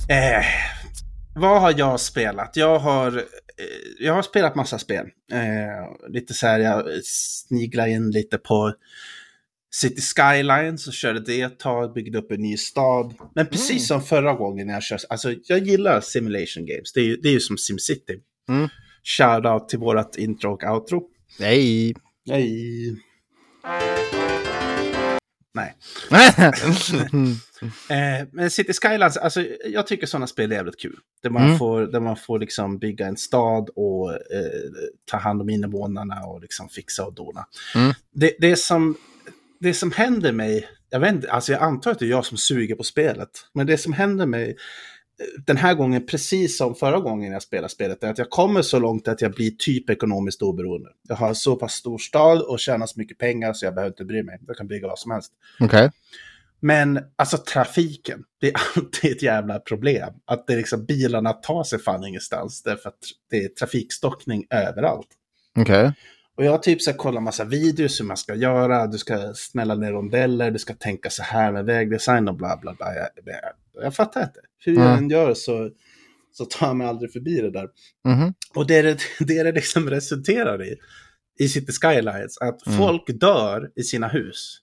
[0.09, 0.45] Eh,
[1.35, 2.55] vad har jag spelat?
[2.55, 3.23] Jag har,
[3.99, 5.05] jag har spelat massa spel.
[5.31, 8.73] Eh, lite så här, jag sniglar in lite på
[9.73, 13.13] City Skylines och körde det ett tag, byggde upp en ny stad.
[13.35, 16.93] Men precis som förra gången när jag kör, alltså jag gillar simulation games.
[16.93, 18.19] Det är ju, det är ju som SimCity.
[18.49, 18.69] Mm.
[19.03, 21.03] Shoutout till vårat intro och outro.
[21.39, 21.93] Nej.
[22.25, 22.95] Nej.
[25.53, 25.75] Nej.
[27.89, 30.99] Eh, men City Skylines, alltså jag tycker sådana spel är jävligt kul.
[31.23, 31.57] Där man Mm.
[31.57, 34.19] får, där man får liksom bygga en stad och eh,
[35.11, 37.45] ta hand om invånarna och liksom fixa och dona.
[37.75, 37.93] Mm.
[38.13, 38.97] Det, det, som,
[39.59, 42.37] det som händer mig, jag vet inte, alltså jag antar att det är jag som
[42.37, 44.55] suger på spelet, men det som händer mig
[45.45, 48.79] den här gången, precis som förra gången jag spelade spelet, är att jag kommer så
[48.79, 50.89] långt att jag blir typ ekonomiskt oberoende.
[51.07, 54.05] Jag har så pass stor stad och tjänar så mycket pengar så jag behöver inte
[54.05, 54.39] bry mig.
[54.47, 55.31] Jag kan bygga vad som helst.
[55.59, 55.91] Okej.
[56.59, 60.13] Men alltså trafiken, det är alltid ett jävla problem.
[60.25, 65.07] Att det är liksom bilarna tar sig fan ingenstans därför att det är trafikstockning överallt.
[65.59, 65.93] Okej.
[66.37, 68.87] Och jag har typ så här kollat massa videos hur man ska göra.
[68.87, 72.73] Du ska smälla ner rondeller, du ska tänka så här med vägdesign och bla bla
[72.73, 72.95] bla.
[72.95, 74.39] Jag, jag, jag fattar inte.
[74.65, 74.97] Hur jag Mm.
[74.97, 75.69] än gör så,
[76.33, 77.67] så tar jag mig aldrig förbi det där.
[78.05, 78.33] Mhm.
[78.55, 80.75] Och det är det, det, är det liksom resulterar i,
[81.39, 82.77] i City Skylines, att Mm.
[82.79, 84.57] folk dör i sina hus.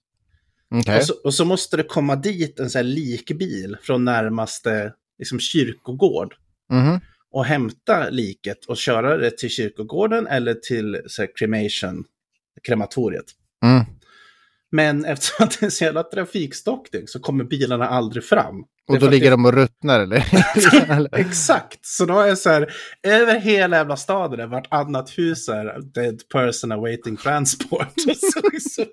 [0.74, 0.96] Okej.
[0.98, 5.40] Och, så, och så måste det komma dit en sån här likbil från närmaste liksom,
[5.40, 6.34] kyrkogård
[6.70, 7.00] Mhm.
[7.32, 12.04] Och hämta liket och köra det till kyrkogården eller till så här, cremation,
[12.66, 13.26] krematoriet.
[13.64, 13.84] Mm.
[14.72, 18.64] Men eftersom det är så jävla trafikstockning så kommer bilarna aldrig fram.
[18.88, 20.24] Och då ligger det- de och ruttnar eller?
[21.20, 21.86] Exakt!
[21.86, 26.72] Så då är det så här, över hela jävla staden, vartannat hus är dead person
[26.72, 27.94] awaiting transport.
[28.34, 28.84] så liksom,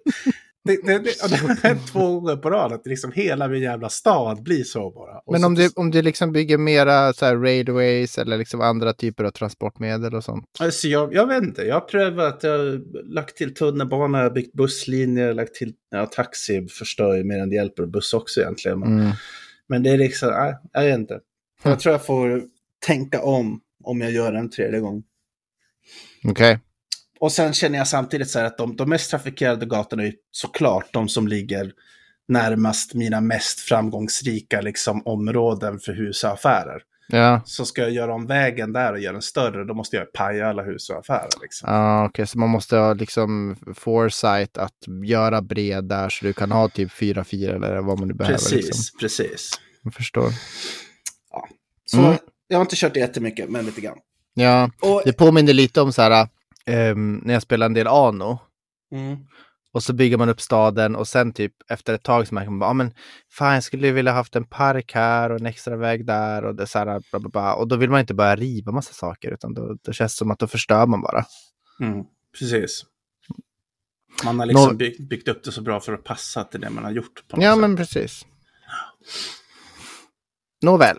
[0.66, 4.44] det, det, det, har hänt två gånger på rad, att liksom hela min jävla stad
[4.44, 5.18] blir så bara.
[5.26, 8.62] Och Men så, om du, om du liksom bygger mera så här railways eller liksom
[8.62, 10.46] andra typer av transportmedel och sånt.
[10.60, 12.82] Alltså jag, jag vet inte, jag har prövat, jag har
[13.14, 17.86] lagt till tunnelbana, byggt busslinjer, lagt till, ja taxi förstör ju mer än det hjälper,
[17.86, 18.80] buss också egentligen.
[18.80, 19.12] Men, Mm.
[19.68, 21.20] men det är liksom, nej, jag vet inte.
[21.64, 22.44] Jag tror jag får
[22.86, 25.04] tänka om, om jag gör det en tredje gång.
[26.24, 26.60] Okej.
[27.20, 31.10] Och sen känner jag samtidigt så att de, de mest trafikerade gatorna är såklart de
[31.10, 31.72] som ligger
[32.28, 36.82] närmast mina mest framgångsrika liksom, områden för hus och affärer.
[37.08, 40.14] Ja, Så ska jag göra om vägen där och göra den större, då måste jag
[40.14, 41.30] paja alla hus och affärer.
[41.42, 41.70] Liksom.
[41.72, 44.74] ah, okej, så man måste ha liksom foresight att
[45.06, 48.38] göra bred där så du kan ha typ 4-4 eller vad man nu behöver.
[48.38, 49.00] precis, Liksom.
[49.00, 49.52] precis.
[49.84, 50.30] Jag förstår.
[51.86, 52.18] Så Mm.
[52.48, 53.98] jag har inte kört det jättemycket, men lite grann.
[54.34, 56.28] Ja, Och, det påminner lite om så här,
[56.66, 58.40] ehm, när jag spelar en del Ano.
[58.92, 59.18] mm,
[59.74, 62.60] Och så bygger man upp staden och sen typ efter ett tag så märker man
[62.60, 62.94] bara, ah, men
[63.32, 66.68] fan jag skulle vilja haft en park här och en extra väg där och det
[66.68, 67.54] så här, bla, bla, bla.
[67.56, 70.32] Och då vill man inte börja riva massa saker utan då, då känns det som
[70.32, 71.26] att då förstör man bara.
[71.82, 72.04] mm,
[72.40, 72.86] precis.
[74.24, 76.70] Man har liksom Nå- byggt, byggt upp det så bra för att passa till det
[76.70, 77.24] man har gjort.
[77.28, 77.60] Ja sätt.
[77.62, 78.26] men precis.
[80.62, 80.98] Nåväl.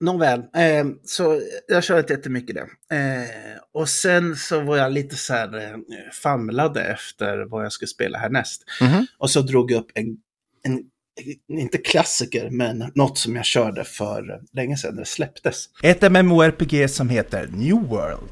[0.00, 2.96] Nåväl, eh, så jag körde inte jättemycket det.
[2.96, 5.76] Eh, och sen så var jag lite så här eh,
[6.22, 8.62] famlade efter vad jag skulle spela härnäst.
[8.80, 9.06] Mhm.
[9.18, 10.06] Och så drog jag upp en,
[10.62, 10.82] en,
[11.58, 15.68] inte klassiker, men något som jag körde för länge sedan det släpptes.
[15.82, 18.30] Ett MMORPG som heter New World.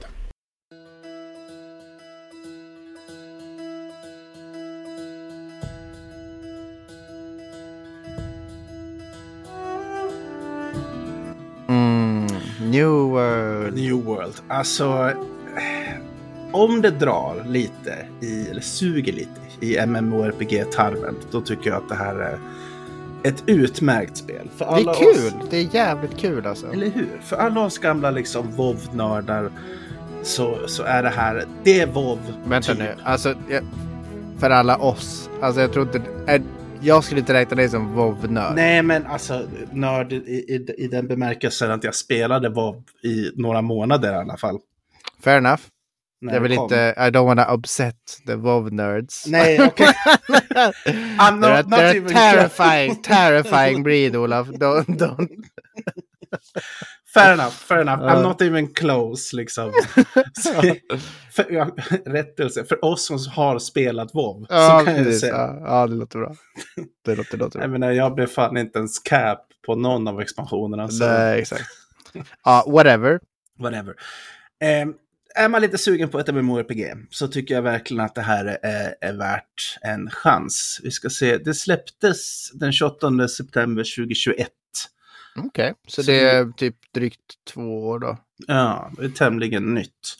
[12.72, 13.74] New World.
[13.74, 14.35] New World.
[14.48, 15.11] Alltså,
[16.52, 21.94] om det drar lite i, eller suger lite i MMORPG-tarmen, då tycker jag att det
[21.94, 22.38] här är
[23.22, 24.48] ett utmärkt spel.
[24.56, 25.26] För Det alla är kul.
[25.26, 26.66] Oss, Det är jävligt kul alltså.
[26.72, 27.20] eller hur?
[27.24, 29.50] För alla oss gamla liksom WoW-nördar
[30.22, 32.18] så, så är det här, det är WoW.
[32.44, 32.78] Vänta typ.
[32.78, 32.94] nu.
[33.04, 33.35] Alltså,
[34.38, 35.30] för alla oss.
[35.40, 36.00] Alltså jag tror inte...
[36.26, 36.42] Är,
[36.83, 38.55] jag skulle inte räkna dig som WoW-nörd.
[38.55, 43.62] Nej, men alltså nörd i, i, i den bemärkelsen att jag spelade WoW i några
[43.62, 44.59] månader i alla fall.
[45.25, 45.62] Fair enough.
[46.21, 46.62] när Jag vill kom.
[46.64, 46.95] inte...
[46.97, 49.25] I don't wanna upset the WoW-nerds.
[49.27, 49.87] Nej, okej.
[51.18, 54.49] I'm not, they're not they're even terrifying, terrifying breed, Olof.
[54.49, 55.29] Don't, don't.
[57.14, 58.01] Fair enough, fair enough.
[58.01, 59.72] I'm not even close, liksom.
[60.33, 60.62] Så,
[61.33, 61.70] för, ja,
[62.07, 65.20] rättelse, för oss som har spelat WoW Ja, så kan jag precis.
[65.20, 65.57] säga.
[65.61, 66.35] Ja, det låter bra.
[67.05, 67.64] Det låter, det låter bra.
[67.64, 70.88] Jag menar, jag blev fan inte ens cap på någon av expansionerna.
[70.88, 71.64] Så Nej, exakt.
[72.44, 73.20] Ja, whatever.
[73.59, 73.94] whatever.
[74.62, 74.87] Eh,
[75.35, 78.94] är man lite sugen på ett MMORPG så tycker jag verkligen att det här är,
[79.01, 80.81] är värt en chans.
[80.83, 84.48] Vi ska se, det släpptes den 28 september 2021.
[85.37, 87.21] Okej, så Så det är typ drygt
[87.53, 88.18] två år då.
[88.47, 90.16] Ja, det är tämligen nytt.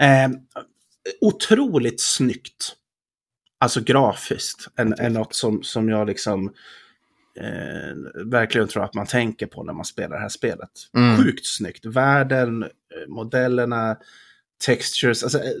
[0.00, 0.28] Eh,
[1.20, 2.76] otroligt snyggt.
[3.58, 4.68] Alltså grafiskt.
[4.76, 6.52] En, en något som, som jag liksom
[7.40, 10.70] eh, verkligen tror att man tänker på när man spelar det här spelet.
[10.96, 11.16] Mm.
[11.16, 11.84] Sjukt snyggt.
[11.86, 12.68] Världen, eh,
[13.08, 13.96] modellerna,
[14.66, 15.52] textures, alltså eh,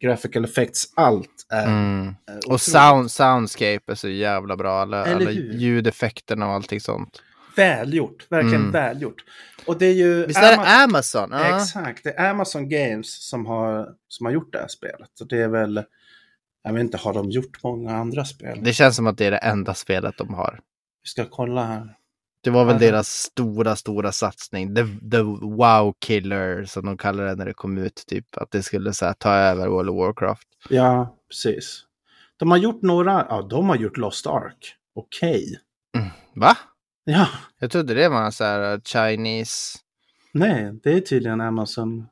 [0.00, 2.06] graphical effects, allt är Mm.
[2.08, 4.80] eh, Och sound, soundscape är så jävla bra.
[4.80, 7.22] Alla, alla ljudeffekterna och allting sånt.
[7.58, 8.26] Välgjort.
[8.28, 8.72] Verkligen Mm.
[8.72, 9.24] välgjort.
[9.66, 10.26] Och det är ju...
[10.26, 11.28] Visst är det Ama- Amazon?
[11.32, 11.56] Ja.
[11.62, 15.20] Exakt, det är Amazon Games som har, som har gjort det här spelet.
[15.20, 15.82] Och det är väl,
[16.64, 18.58] jag vet inte, har de gjort många andra spel?
[18.62, 20.60] Det känns som att det är det enda spelet de har.
[21.02, 21.94] Vi ska kolla här.
[22.40, 22.90] Det var väl Ja.
[22.90, 24.74] deras stora, stora satsning.
[24.74, 25.22] The, the
[25.56, 28.04] wow killer som de kallar det när det kom ut.
[28.06, 30.48] Typ att det skulle så här, ta över World of Warcraft.
[30.68, 31.84] Ja, precis.
[32.36, 34.74] De har gjort några, ja, de har gjort Lost Ark.
[34.94, 35.60] Okej.
[36.34, 36.56] Va?
[37.10, 39.78] Ja, Jag trodde det var så här uh, Chinese.
[40.32, 42.06] nej, det är tydligen Amazon,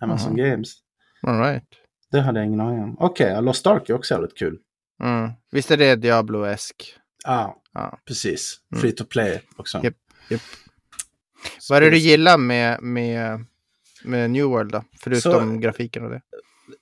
[0.00, 0.74] Amazon Games.
[1.22, 1.64] All right.
[2.10, 2.96] Det hade jag ingen aning om.
[3.00, 4.58] Okej, ja, Lost Ark är också jävligt kul.
[5.02, 5.30] Mm.
[5.52, 6.94] Visst är det Diablo-esk?
[7.24, 7.98] Ja, Ja.
[8.06, 8.56] precis.
[8.72, 8.80] Mm.
[8.82, 9.80] Free to play också.
[9.84, 9.94] Japp,
[10.30, 10.40] japp.
[11.68, 13.44] Vad är det du gillar med, med,
[14.04, 14.84] med New World då?
[15.00, 16.20] Förutom Så- grafiken och det.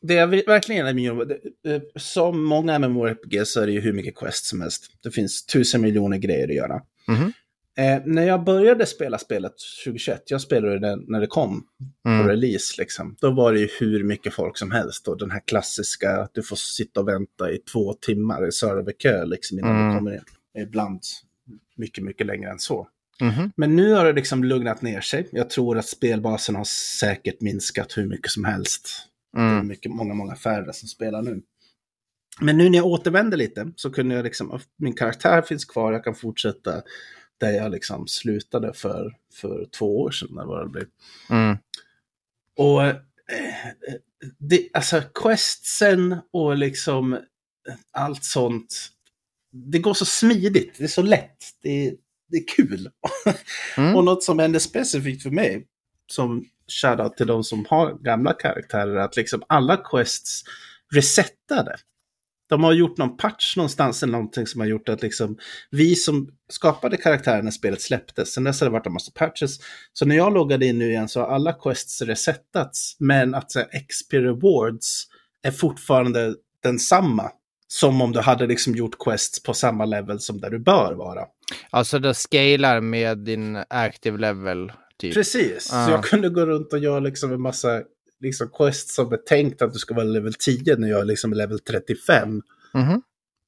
[0.02, 1.28] Det jag verkligen gillar med Unreal,
[1.64, 4.86] det- eh, som många MMORPG så är det ju hur mycket quest som helst.
[5.02, 6.80] Det finns tusen miljoner grejer att göra.
[7.08, 7.32] Mhm.
[7.76, 9.52] Eh, när jag började spela spelet
[9.84, 11.64] 2021, jag spelade det när det kom
[12.02, 12.28] på Mm.
[12.28, 15.08] release, liksom, då var det ju hur mycket folk som helst.
[15.08, 19.24] Och den här klassiska, att du får sitta och vänta i två timmar i serverkö
[19.24, 19.88] liksom, innan Mm.
[19.92, 20.22] du kommer in.
[20.62, 21.00] Ibland
[21.76, 22.88] mycket, mycket längre än så.
[23.20, 23.52] Mhm.
[23.56, 25.28] Men nu har det liksom lugnat ner sig.
[25.32, 26.64] Jag tror att spelbasen har
[27.00, 28.88] säkert minskat hur mycket som helst.
[29.32, 29.66] Det är Mm.
[29.68, 31.42] mycket, många, många färre som spelar nu.
[32.40, 36.04] Men nu när jag återvänder lite så kunde jag liksom, min karaktär finns kvar, jag
[36.04, 36.82] kan fortsätta
[37.38, 40.38] där jag liksom slutade för, för två år sedan.
[40.38, 40.86] Eller vad det blir.
[41.30, 41.56] Mm.
[42.56, 42.94] Och eh,
[44.38, 47.20] det, alltså questsen och liksom eh,
[47.92, 48.90] allt sånt.
[49.52, 51.94] Det går så smidigt, det är så lätt, det är,
[52.28, 52.90] det är kul.
[53.76, 53.96] Mm.
[53.96, 55.66] och något som hände specifikt för mig,
[56.12, 60.42] som shoutout till de som har gamla karaktärer, att liksom alla quests
[60.92, 61.76] resettade.
[62.54, 65.36] De har gjort någon patch någonstans eller någonting som har gjort att liksom
[65.70, 69.58] vi som skapade karaktären när spelet släpptes, sen dess har det varit en massa patches.
[69.92, 73.58] Så när jag loggade in nu igen så har alla quests resettats, men att så
[73.58, 75.04] här, XP rewards
[75.42, 77.30] är fortfarande densamma.
[77.68, 81.24] Som om du hade liksom gjort quests på samma level som där du bör vara.
[81.70, 84.72] Alltså det scalar med din active level.
[84.98, 85.14] Typ.
[85.14, 85.86] Precis, Ja.
[85.86, 87.82] så jag kunde gå runt och göra liksom en massa
[88.24, 91.32] liksom quests som är tänkt att du ska vara level 10 när jag är liksom
[91.32, 92.42] level 35.
[92.74, 93.02] Mhm.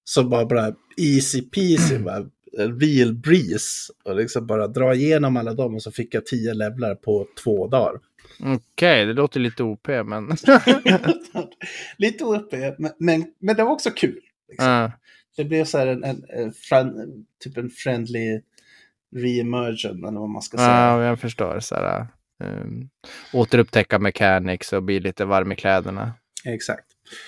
[0.04, 2.26] Så bara, bara easy peasy, bara
[2.58, 3.92] en real breeze.
[4.04, 7.66] Och liksom bara dra igenom alla dem och så fick jag 10 levlar på två
[7.68, 8.00] dagar.
[8.40, 10.28] Okej, det låter lite OP men...
[11.98, 14.20] Lite uppe, men, men, men det var också kul.
[14.48, 14.68] Liksom.
[14.68, 14.92] Ja.
[15.36, 16.94] Det blev så här en, en, en fran,
[17.44, 18.40] typ en friendly
[19.16, 20.68] re-emersion, eller vad man ska säga.
[20.68, 21.60] Ja, jag förstår.
[21.60, 22.06] Så här,
[22.44, 22.88] um,
[23.32, 26.12] återupptäcka mechanics och bli lite varm i kläderna.
[26.44, 26.86] Exakt.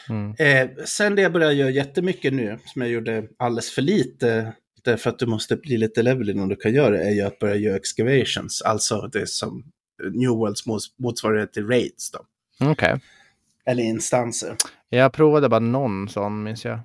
[0.09, 0.35] Mm.
[0.39, 4.53] Eh, sen det jag börjar göra jättemycket nu, som jag gjorde alldeles för lite,
[4.85, 7.39] därför att du måste bli lite level innan du kan göra det, är ju att
[7.39, 8.63] börja göra excavations.
[8.63, 9.65] Alltså det som
[10.13, 12.19] New Worlds mots- motsvarighet till raids då.
[12.71, 13.01] Okej.
[13.67, 14.57] Eller instanser.
[14.89, 16.81] Jag provade bara någon sån, minns jag.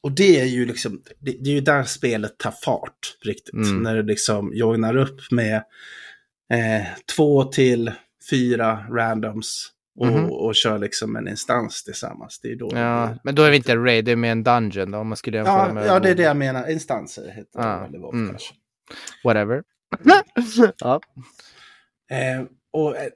[0.00, 3.54] Och det är ju liksom, det, det är ju där spelet tar fart riktigt.
[3.54, 3.82] Mm.
[3.82, 5.64] När det liksom joinar upp med
[6.52, 6.86] eh,
[7.16, 7.92] två till
[8.30, 10.30] fyra randoms och, Mhm.
[10.30, 12.40] och kör liksom en instans tillsammans.
[12.42, 14.16] Det är då det Ja, blir- men då är det inte en raid, det är
[14.16, 15.86] mer en dungeon då, om man skulle jämföra Ja, med...
[15.86, 16.70] ja, det är det jag menar.
[16.70, 18.30] Instanser heter det i WoW mm.
[18.30, 18.54] kanske.
[19.24, 19.62] Whatever.
[20.78, 21.00] ja.
[22.10, 23.08] Eh, och eh,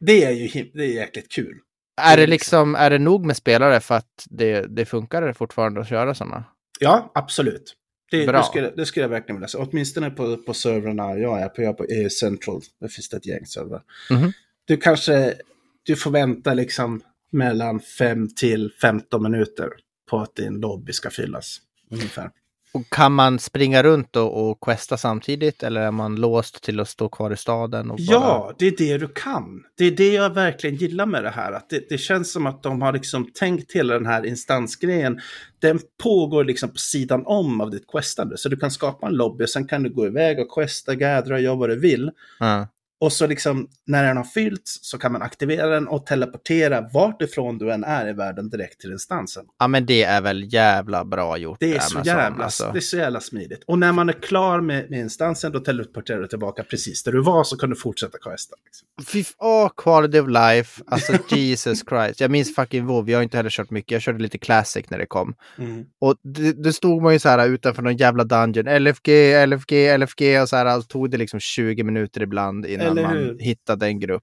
[0.00, 1.58] det är ju det är jäkligt kul.
[2.02, 5.88] Är det liksom, är det nog med spelare för att det, det funkar fortfarande att
[5.88, 6.44] köra sådana?
[6.80, 7.74] Ja, absolut.
[8.10, 8.38] Det, Bra.
[8.38, 9.66] det, skulle, det skulle jag verkligen vilja säga.
[9.70, 11.62] Åtminstone på, på servrarna jag är på.
[11.62, 12.60] Jag är på EU Central.
[12.80, 13.82] Det finns det ett gäng servrar.
[14.10, 14.32] Mhm.
[14.64, 15.34] Du kanske
[15.82, 19.68] du får vänta liksom mellan 5 till 15 minuter
[20.10, 21.60] på att din lobby ska fyllas.
[21.90, 22.30] Ungefär.
[22.72, 26.88] Och kan man springa runt och, och questa samtidigt eller är man låst till att
[26.88, 27.90] stå kvar i staden?
[27.90, 28.16] Och bara...
[28.16, 29.62] Ja, det är det du kan.
[29.76, 31.52] Det är det jag verkligen gillar med det här.
[31.52, 35.20] Att det, det känns som att de har liksom tänkt hela den här instansgrejen.
[35.58, 38.38] Den pågår liksom på sidan om av ditt questande.
[38.38, 41.40] Så du kan skapa en lobby och sen kan du gå iväg och questa, gaddra,
[41.40, 42.10] göra vad du vill.
[42.38, 42.66] Ja.
[43.00, 47.22] Och så liksom när den har fyllts så kan man aktivera den och teleportera vart
[47.22, 49.44] ifrån du än är i världen direkt till instansen.
[49.58, 51.56] ja, men det är väl jävla bra gjort.
[51.60, 52.70] Det är så jävla, alltså.
[52.72, 53.64] det är så jävla smidigt.
[53.66, 57.22] Och när man är klar med, med instansen då teleporterar du tillbaka precis där du
[57.22, 58.56] var så kan du fortsätta questa.
[58.64, 58.88] Liksom.
[59.12, 60.82] Fy, åh, quality of life.
[60.86, 62.20] Alltså Jesus Christ.
[62.20, 63.10] Jag minns fucking WoW.
[63.10, 63.90] Jag har inte heller kört mycket.
[63.90, 65.34] Jag körde lite classic när det kom.
[66.00, 68.84] Och det, det stod man ju så här utanför någon jävla dungeon.
[68.84, 69.08] LFG,
[69.46, 70.78] LFG, LFG och så här.
[70.78, 73.38] Och tog det liksom 20 minuter ibland innan Eller man hur?
[73.38, 74.22] hittade en grupp.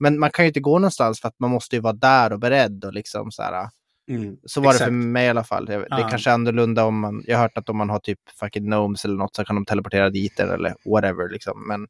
[0.00, 2.38] Men man kan ju inte gå någonstans för att man måste ju vara där och
[2.38, 3.68] beredd och liksom så här.
[4.46, 4.92] Så var det för Exakt.
[4.92, 5.66] mig i alla fall.
[5.66, 6.04] Det, det Ja.
[6.04, 9.04] är kanske annorlunda om man, jag har hört att om man har typ fucking gnomes
[9.04, 11.68] eller något så kan de teleportera dit eller whatever liksom.
[11.68, 11.86] Men,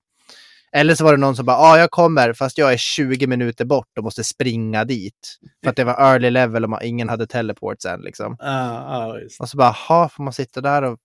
[0.73, 3.27] eller så var det någon som bara, ja ah, jag kommer fast jag är 20
[3.27, 5.39] minuter bort och måste springa dit.
[5.63, 8.37] För att det var early level och man, ingen hade teleport sen liksom.
[8.39, 9.41] Ja, ja, just.
[9.41, 10.99] Och så bara, ha får man sitta där och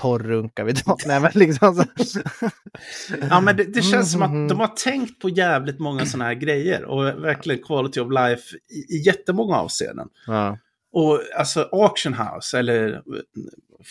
[0.00, 0.98] torrrunka vid dagen?
[1.06, 2.20] Nej men liksom så.
[3.30, 6.34] Ja, men det, det känns som att de har tänkt på jävligt många sådana här
[6.34, 6.84] grejer.
[6.84, 10.08] Och verkligen quality of life i, i jättemånga avseenden.
[10.26, 10.58] ja.
[10.92, 13.02] Och alltså auction house, eller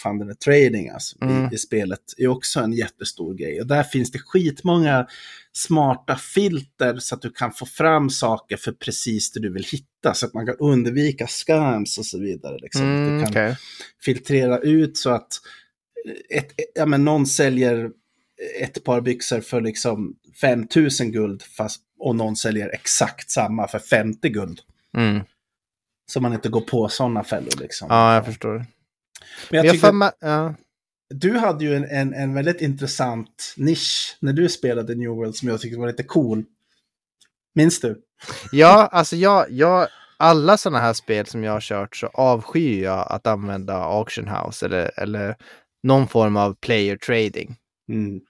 [0.03, 1.45] fan den är trading alltså, Mm.
[1.51, 3.61] i, i spelet, är också en jättestor grej.
[3.61, 5.07] Och där finns det skitmånga
[5.53, 10.13] smarta filter så att du kan få fram saker för precis det du vill hitta.
[10.13, 12.57] Så att man kan undvika scams och så vidare.
[12.61, 12.81] Liksom.
[12.85, 13.57] Mm, du kan okej.
[14.01, 15.27] filtrera ut så att
[16.29, 17.91] ett, ja, men någon säljer
[18.61, 24.29] ett par byxor för liksom 5000 guld fast, och någon säljer exakt samma för 50
[24.29, 24.59] guld.
[24.93, 25.23] Mm.
[26.11, 27.59] Så man inte går på sådana fällor.
[27.59, 27.87] Liksom.
[27.91, 28.53] Ja, jag förstår.
[28.53, 28.65] Men
[29.49, 30.55] jag jag tycker ma- ja.
[31.09, 35.47] du hade ju en, en, en väldigt intressant nisch när du spelade New World som
[35.47, 36.43] jag tyckte var lite cool.
[37.55, 38.01] Minns du?
[38.51, 43.07] Ja, alltså jag, jag, alla sådana här spel som jag har kört så avskyr jag
[43.11, 45.35] att använda auction house eller, eller
[45.87, 47.55] någon form av player trading.
[47.89, 48.21] Mm.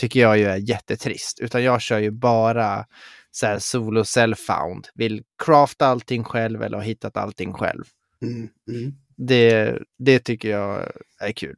[0.00, 1.40] Tycker jag ju är jättetrist.
[1.40, 2.86] Utan jag kör ju bara
[3.30, 4.84] så här solo self-found.
[4.94, 7.84] Vill crafta allting själv eller har hittat allting själv.
[8.22, 8.48] Mm.
[8.68, 8.92] Mm.
[9.16, 11.56] Det, det tycker jag är kul.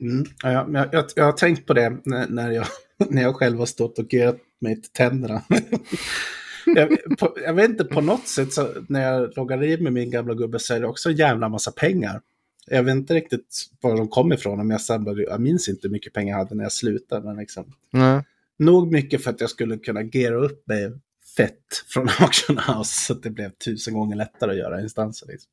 [0.00, 0.24] Mm.
[0.42, 2.66] Ja, jag, jag, jag, har tänkt på det när, när, jag,
[3.10, 5.42] när jag själv har stått och görat mig till tänderna.
[6.66, 10.10] jag, på, jag vet inte, på något sätt så när jag loggar in med min
[10.10, 12.20] gamla gubbe så är det också en jävla massa pengar.
[12.66, 14.60] Jag vet inte riktigt var de kom ifrån.
[14.60, 17.26] Om jag, samlade, jag minns inte hur mycket pengar jag hade när jag slutade.
[17.26, 18.22] Men liksom, Mm.
[18.58, 20.92] nog mycket för att jag skulle kunna gera upp mig
[21.36, 23.06] fett från Auction House.
[23.06, 25.26] Så att det blev tusen gånger lättare att göra instanser.
[25.26, 25.50] Liksom.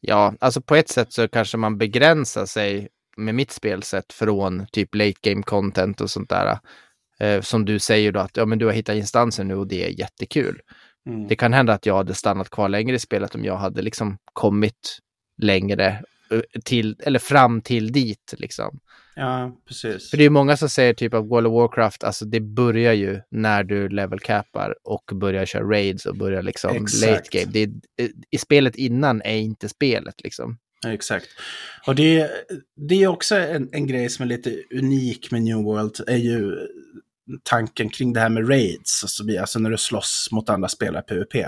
[0.00, 4.94] Ja, alltså på ett sätt så kanske man begränsar sig med mitt spelsätt från typ
[4.94, 6.58] late game content och sånt där.
[7.20, 9.84] Eh, som du säger då att ja, men du har hittat instanser nu och det
[9.84, 10.60] är jättekul.
[11.06, 11.28] Mm.
[11.28, 14.18] Det kan hända att jag hade stannat kvar längre i spelet om jag hade liksom
[14.32, 14.98] kommit
[15.42, 16.02] längre
[16.64, 18.80] till, eller fram till dit liksom.
[19.16, 20.10] Ja, precis.
[20.10, 23.20] För det är många som säger typ av World of Warcraft, alltså det börjar ju
[23.30, 27.10] när du level capar och börjar köra raids och börjar liksom Exakt.
[27.10, 27.52] late game.
[27.52, 27.68] Det är,
[28.04, 30.58] eh, I spelet innan är inte spelet liksom.
[30.82, 31.26] Ja, exakt.
[31.86, 32.30] Och det,
[32.76, 36.56] det är också en, en grej som är lite unik med New World, är ju
[37.42, 41.46] tanken kring det här med raids, alltså, alltså när du slåss mot andra spelare PVP.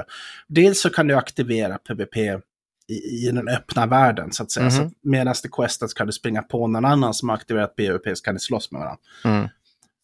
[0.49, 2.43] Dels så kan du aktivera PVP
[2.91, 4.71] i, i den öppna världen, så att säga.
[4.71, 8.25] Så medan det questas kan du springa på någon annan som har aktiverat PVP, så
[8.25, 9.01] kan ni slåss med varandra.
[9.25, 9.49] Mm.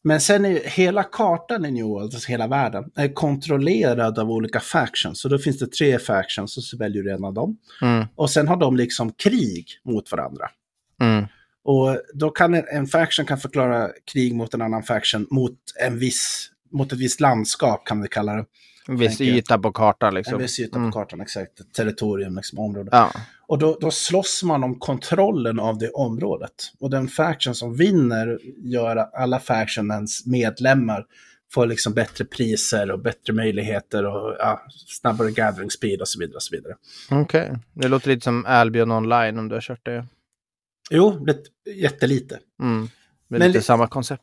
[0.05, 4.61] Men sen är hela kartan i New World, alltså hela världen, är kontrollerad av olika
[4.61, 5.21] factions.
[5.21, 7.57] Så då finns det tre factions och så väljer du en av dem.
[7.83, 8.07] Mm.
[8.15, 10.51] Och sen har de liksom krig mot varandra.
[11.01, 11.27] Mm.
[11.65, 15.99] Och då kan en, en faction kan förklara krig mot en annan faction mot en
[15.99, 18.45] viss, mot ett visst landskap kan vi kalla det.
[18.89, 20.35] En viss yta på kartan liksom.
[20.35, 20.91] En viss yta Mm.
[20.91, 21.61] på kartan, exakt.
[21.61, 22.89] Ett territorium, liksom område.
[22.93, 23.13] Ja.
[23.49, 26.53] Och då, då slåss man om kontrollen av det området.
[26.81, 31.05] Och den faction som vinner gör att alla factionens medlemmar
[31.53, 36.37] får liksom bättre priser och bättre möjligheter och ja, snabbare gathering speed och så vidare.
[36.37, 36.75] Och så vidare.
[37.11, 37.59] Okej.
[37.75, 40.07] Det låter lite som Albion online om du har kört det.
[40.91, 41.37] Jo, det,
[41.75, 42.39] jättelite.
[42.63, 42.79] Mm.
[42.81, 42.89] Men,
[43.39, 44.23] Men lite det- samma koncept.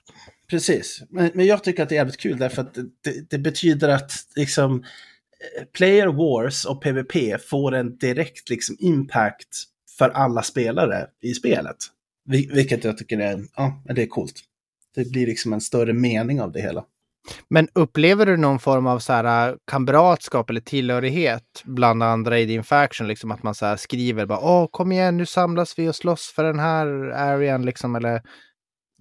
[0.53, 3.89] Precis, men, men jag tycker att det är jävligt kul därför att det, det betyder
[3.89, 9.63] att liksom eh, Player Wars och PVP får en direkt liksom impact
[9.97, 11.75] för alla spelare i spelet.
[12.29, 14.33] Vilket jag tycker är, ja, det är coolt.
[14.95, 16.85] Det blir liksom en större mening av det hela.
[17.49, 22.45] Men upplever du någon form av så här äh, kamratskap eller tillhörighet bland andra i
[22.45, 23.07] din faction?
[23.07, 26.33] Liksom att man så här skriver bara åh kom igen nu samlas vi och slåss
[26.35, 28.21] för den här arean liksom eller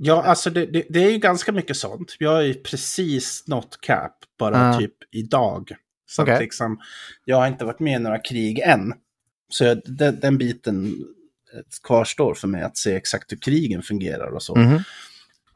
[0.04, 2.16] Ja, alltså det, det, det är ju ganska mycket sånt.
[2.18, 4.78] Jag har ju precis nått cap bara Ja.
[4.78, 5.72] typ idag.
[6.06, 6.34] Så Okej.
[6.34, 6.80] att liksom,
[7.24, 8.92] jag har inte varit med i några krig än.
[9.48, 10.86] Så jag, den, den biten
[11.54, 14.54] eh, kvarstår för mig att se exakt hur krigen fungerar och så.
[14.56, 14.80] Mhm.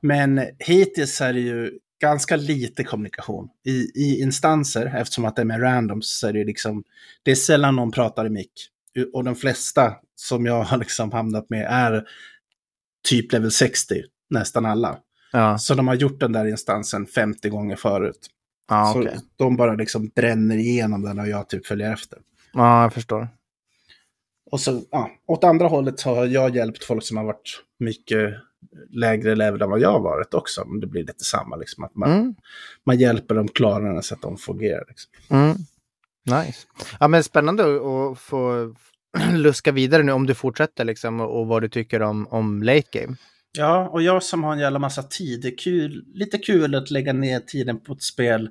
[0.01, 3.49] Men hittills är det ju ganska lite kommunikation.
[3.65, 6.85] I, I instanser, eftersom att det är med randoms, så är det liksom,
[7.23, 8.53] det är sällan någon pratar i mick.
[9.13, 12.05] Och de flesta som jag har liksom hamnat med är
[13.09, 14.99] typ level 60, nästan alla.
[15.33, 18.27] ja, Så de har gjort den där instansen 50 gånger förut.
[18.69, 19.17] ja så okej.
[19.37, 22.19] de bara liksom bränner igenom den och jag typ följer efter.
[22.53, 23.29] Ja, jag förstår.
[24.51, 28.35] Och så, ja, åt andra hållet har jag hjälpt folk som har varit mycket
[28.91, 30.65] lägre level än vad jag har varit också.
[30.65, 32.35] Men det blir lite samma, liksom, att man, Mm.
[32.87, 34.85] man hjälper dem klara så att de fungerar.
[34.89, 35.13] Liksom.
[35.29, 35.57] Mm.
[36.45, 36.67] Nice.
[37.01, 38.75] Ja, men spännande att- få
[39.33, 43.17] luska vidare nu om du fortsätter liksom och vad du tycker om, om late game.
[43.57, 46.91] Ja, och jag som har en jävla massa tid, det är kul, lite kul att
[46.91, 48.49] lägga ner tiden på ett spel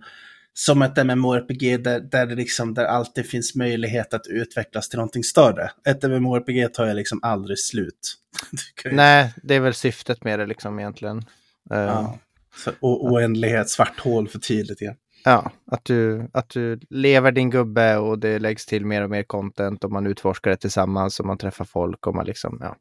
[0.53, 5.23] som ett MMORPG där, där det liksom, där alltid finns möjlighet att utvecklas till någonting
[5.23, 5.71] större.
[5.87, 8.15] Ett MMORPG tar jag liksom aldrig slut.
[8.91, 11.17] Nej, det är väl syftet med det liksom egentligen.
[11.71, 12.19] Eh, Ja.
[12.63, 14.95] Så, o- oändlighet, svart hål för tidigt igen.
[15.27, 19.23] Ja, att du, att du lever din gubbe och det läggs till mer och mer
[19.23, 22.75] content och man utforskar det tillsammans och man träffar folk och man liksom, ja.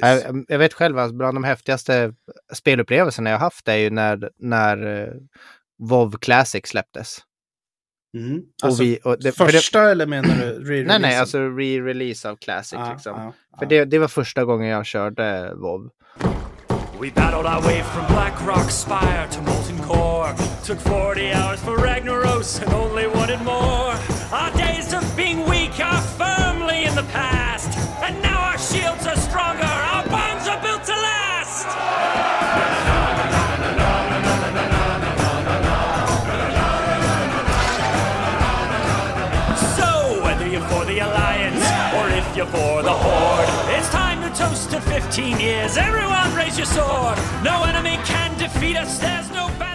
[0.00, 2.14] Jag, jag vet själv att bland de häftigaste
[2.52, 5.14] spelupplevelserna jag haft är ju när, när uh,
[5.88, 7.18] WoW Classic släpptes.
[8.18, 8.38] Mm.
[8.38, 10.86] Och Alltså, vi, och det, för det, första eller menar du re-releasen?
[10.86, 13.12] nej, nej, alltså re-release av Classic Ja, liksom.
[13.16, 13.68] ja, För ja.
[13.68, 15.90] det, det var första gången jag körde WoW.
[17.00, 20.51] We battled our way from Blackrock's spire to molten core.
[20.64, 23.98] Took 40 hours for Ragnaros and only wanted more.
[24.30, 27.76] Our days of being weak are firmly in the past.
[28.00, 31.66] And now our shields are stronger, our bonds are built to last.
[39.76, 41.66] So, whether you're for the Alliance
[41.98, 45.76] or if you're for the Horde, it's time to toast to 15 years.
[45.76, 47.18] Everyone raise your sword.
[47.42, 49.71] No enemy can defeat us, there's no battle.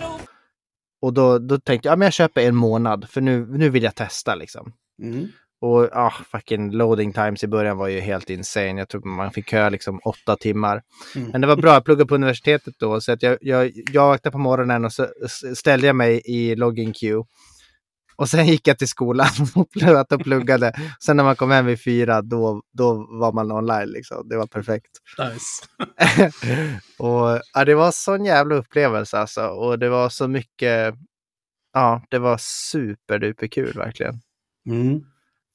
[1.01, 3.83] Och då, då tänkte jag, ja men jag köper en månad för nu, nu vill
[3.83, 4.73] jag testa liksom.
[5.03, 5.27] Mm.
[5.61, 8.79] Och ah, fucking loading times i början var ju helt insane.
[8.79, 10.81] Jag tror man fick köa liksom åtta timmar.
[11.15, 11.29] Mm.
[11.29, 13.01] Men det var bra, jag pluggade på universitetet då.
[13.01, 15.07] Så att jag, jag, jag vaknade på morgonen och så
[15.55, 17.23] ställde jag mig i login queue.
[18.17, 20.73] Och sen gick jag till skolan och pluggade.
[20.99, 24.29] Sen när man kom hem vid fyra, då, då var man online liksom.
[24.29, 24.91] Det var perfekt.
[25.19, 25.65] Nice.
[26.97, 29.47] och ja, det var sån jävla upplevelse alltså.
[29.47, 30.95] Och det var så mycket,
[31.73, 32.37] ja, det var
[32.71, 34.21] superduper kul verkligen.
[34.69, 35.01] Mm.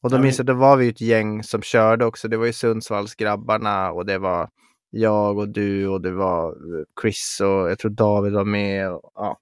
[0.03, 2.29] Och då minns jag, då var vi ett gäng som körde också.
[2.29, 4.49] Det var ju Sundsvallsgrabbarna och det var
[4.91, 8.93] jag och du och det var eh, Chris och jag tror David var med.
[8.93, 9.39] Och, ja.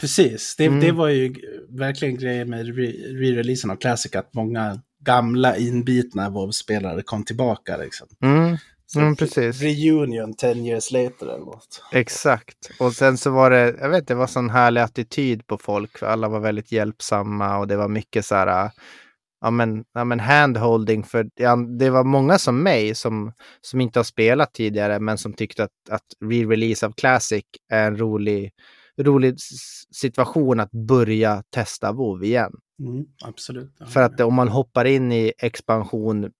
[0.00, 0.80] Precis, det, Mm.
[0.80, 1.34] det var ju
[1.68, 7.76] verkligen grejen med re- re-releasen av Classic, att många gamla inbitna WoW-spelare kom tillbaka.
[7.76, 8.08] Liksom.
[8.24, 8.56] Mm,
[8.96, 9.62] mm, precis.
[9.62, 11.82] Reunion 10 years later eller något.
[11.92, 12.70] Exakt.
[12.78, 15.98] Och sen så var det, jag vet det var sån härlig attityd på folk.
[15.98, 18.70] För alla var väldigt hjälpsamma och det var mycket så här,
[19.40, 21.02] ja men, ja, men handholding.
[21.04, 25.32] För ja, det var många som mig som, som inte har spelat tidigare men som
[25.32, 28.50] tyckte att, att re-release av Classic är en rolig,
[29.02, 29.36] rolig
[29.92, 32.52] situation att börja testa WoW igen.
[32.80, 33.76] Mm, absolut.
[33.78, 33.86] Ja.
[33.86, 36.30] För att om man hoppar in i expansion, eh,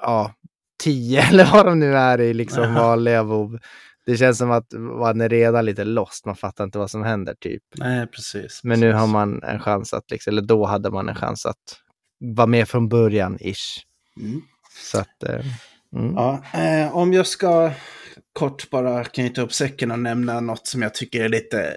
[0.00, 0.34] ja,
[0.82, 2.82] 10 eller vad de nu är i liksom Ja.
[2.82, 3.58] vanliga WoW.
[4.06, 7.34] Det känns som att man är redan lite lost, man fattar inte vad som händer
[7.40, 7.62] typ.
[7.74, 8.60] Nej, precis.
[8.64, 9.00] Men nu precis.
[9.00, 11.76] har man en chans att, liksom, eller då hade man en chans att
[12.18, 13.80] vara med från början, ish.
[14.20, 14.42] Mm.
[14.90, 15.46] Så att, eh,
[15.96, 16.14] mm.
[16.14, 17.70] Ja, eh, om jag ska
[18.32, 21.74] kort bara knyta upp säcken och nämna något som jag tycker är lite,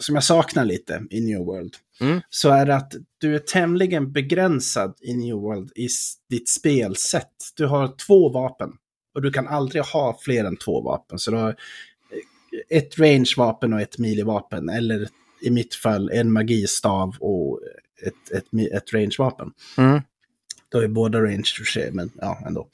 [0.00, 1.76] som jag saknar lite i New World.
[2.00, 2.20] Mm.
[2.30, 5.88] Så är det att du är tämligen begränsad i New World i
[6.30, 7.32] ditt spelsätt.
[7.56, 8.72] Du har två vapen
[9.14, 11.18] och du kan aldrig ha fler än två vapen.
[11.18, 14.68] Så du har eh, ett range-vapen och ett melee-vapen.
[14.68, 15.08] Eller
[15.42, 17.60] i mitt fall en magistav och
[18.06, 19.52] ett, ett, ett range-vapen.
[19.78, 20.00] Mm.
[20.68, 22.68] Då är båda range sig, men ja, ändå.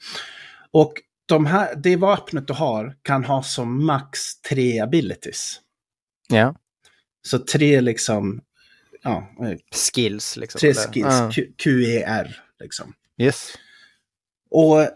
[0.71, 0.93] Och
[1.29, 5.61] de här, det vapnet du har kan ha som max tre abilities.
[6.29, 6.55] Ja,
[7.21, 8.41] Så tre liksom,
[9.03, 9.57] ja, eh,
[9.93, 10.59] skills liksom.
[10.59, 11.35] tre eller- skills.
[11.35, 12.93] Q- QER liksom.
[13.17, 13.53] Yes.
[14.51, 14.87] Och eh,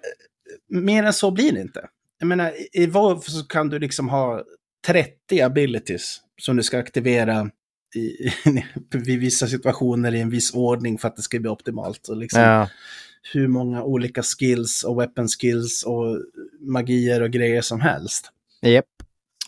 [0.70, 1.88] mer än så blir det inte.
[2.20, 4.44] Jag menar, i- i WoW så kan du liksom ha
[4.88, 7.50] 30 abilities som du ska aktivera
[7.96, 8.30] i,
[8.98, 12.08] vid vissa situationer i en viss ordning för att det ska bli optimalt.
[12.08, 12.70] Och liksom, Ja.
[13.34, 16.18] Hur många olika skills och weapon skills och
[16.62, 18.30] magier och grejer som helst.
[18.62, 18.86] Japp.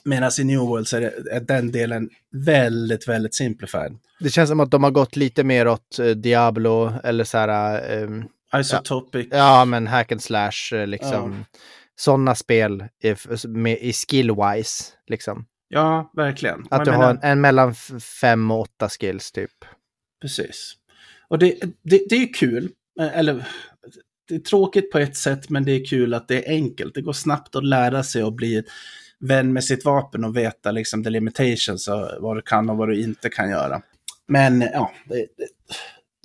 [0.03, 3.97] Medan i New World så är, det, är den delen väldigt, väldigt simplifierad.
[4.19, 7.81] Det känns som att de har gått lite mer åt eh, Diablo eller så här,
[8.03, 8.23] ehm,
[8.59, 9.27] Isotopic.
[9.31, 11.45] Ja, men hack and slash, eh, liksom.
[11.95, 15.45] Sådana spel i, f- med, i skill-wise, liksom.
[15.67, 16.59] Ja, verkligen.
[16.59, 17.75] Att Jag du menar- har en, en mellan
[18.21, 19.51] fem och åtta skills, typ.
[20.21, 20.73] Precis.
[21.27, 22.69] Och det, det, det är kul.
[22.99, 23.47] Eh, eller,
[24.27, 26.95] det är tråkigt på ett sätt, men det är kul att det är enkelt.
[26.95, 28.63] Det går snabbt att lära sig och bli
[29.19, 31.89] vän med sitt vapen och veta liksom the limitations
[32.19, 33.81] vad du kan och vad du inte kan göra.
[34.27, 35.47] Men ja, det, det,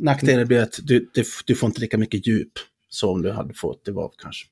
[0.03, 2.53] nackdelen blir att du, det, du får inte lika mycket djup
[2.89, 4.47] som du hade fått i vad kanske.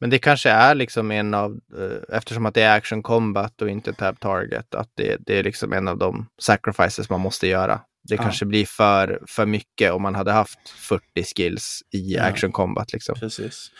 [0.00, 3.70] Men det kanske är liksom en av, eh, eftersom att det är action combat och
[3.70, 7.80] inte tab target, att det, det är liksom en av de sacrifices man måste göra.
[8.08, 8.22] Det Ja.
[8.22, 11.04] kanske blir för, för mycket om man hade haft 40
[11.36, 12.22] skills i Ja.
[12.22, 13.14] action combat, liksom.
[13.14, 13.70] Precis.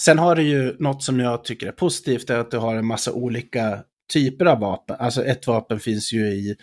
[0.00, 2.86] Sen har du ju något som jag tycker är positivt, är att du har en
[2.86, 3.78] massa olika
[4.12, 4.96] typer av vapen.
[4.98, 6.56] Alltså ett vapen finns ju i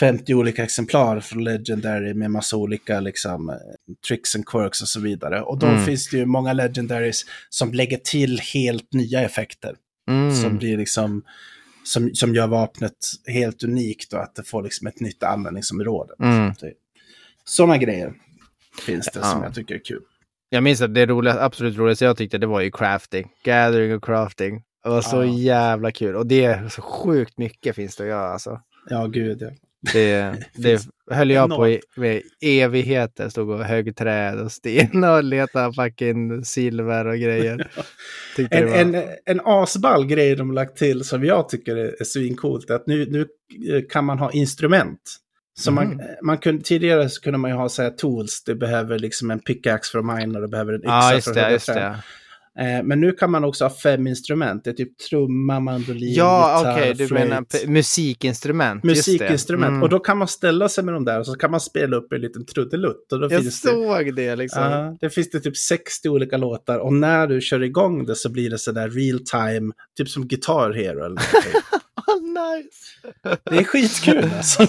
[0.00, 3.58] 50 olika exemplar från Legendary med massa olika liksom,
[4.08, 5.40] tricks and quirks och så vidare.
[5.42, 5.84] Och då Mm.
[5.84, 9.74] finns det ju många Legendaries som lägger till helt nya effekter.
[10.08, 10.34] Mm.
[10.34, 11.22] Som blir liksom,
[11.84, 16.14] som, som gör vapnet helt unikt och att det får liksom ett nytt användningsområde.
[16.18, 16.52] Mm.
[17.44, 18.12] Sådana grejer
[18.86, 19.44] finns det som Ja.
[19.44, 20.02] jag tycker är kul.
[20.48, 23.30] Jag minns att det roliga, absolut roligaste jag tyckte det var ju crafting.
[23.44, 24.62] Gathering och crafting.
[24.82, 25.24] Det var så Ja.
[25.24, 26.16] jävla kul.
[26.16, 28.60] Och det är så sjukt mycket finns det att göra alltså.
[28.88, 29.50] Ja, gud ja.
[29.92, 33.28] Det, det höll jag på i med evigheter.
[33.28, 37.70] Stod och högg träd och sten och letade fucking silver och grejer.
[38.50, 38.76] En, var...
[38.76, 43.06] en, en asball grej de lagt till som jag tycker är, svincoolt är att nu,
[43.10, 43.20] nu
[43.76, 45.00] eh, kan man ha instrument.
[45.58, 46.00] Så man, Mhm.
[46.22, 49.38] man kunde, tidigare så kunde man ju ha så här tools, du behöver liksom en
[49.40, 51.94] pickaxe för att mina och du behöver en yxa Ja, för att hugga träd.
[52.56, 52.62] Det.
[52.62, 56.58] Eh, men nu kan man också ha fem instrument, det är typ trumma, mandolin, Ja,
[56.58, 56.94] gitarr, okej.
[56.94, 57.28] du flöjt.
[57.28, 58.82] menar musikinstrument.
[58.82, 58.88] det.
[58.88, 59.68] Musikinstrument.
[59.70, 59.82] Mm.
[59.82, 62.12] Och då kan man ställa sig med dem där och så kan man spela upp
[62.12, 63.12] en liten trudelutt.
[63.12, 64.62] Och då Jag finns det, såg det liksom.
[64.62, 68.28] Ja, det finns det typ 60 olika låtar och när du kör igång det så
[68.32, 71.52] blir det sådär real time, typ som Guitar Hero eller någonting.
[72.22, 73.40] Nice.
[73.50, 74.66] Det är skitkul alltså.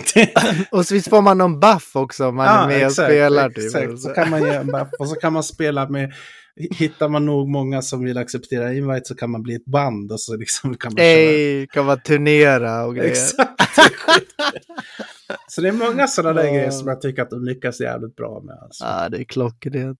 [0.71, 3.49] Och så visst får man någon buff också om man är med och spelar.
[3.49, 3.57] Typ.
[3.57, 3.99] exakt.
[3.99, 6.13] Så kan man ge en buff och så kan man spela med,
[6.55, 10.19] hittar man nog många som vill acceptera invite så kan man bli ett band och
[10.21, 11.07] så liksom kan man köra.
[11.07, 13.11] Ej, kan man turnera och grejer.
[13.11, 13.75] Exakt.
[13.75, 14.59] det är skitkul.
[15.47, 16.53] Så det är många sådana där Ja.
[16.53, 18.55] grejer som jag tycker att de lyckas jävligt bra med.
[18.61, 18.83] Alltså.
[18.83, 19.99] Ja, det är klockrent.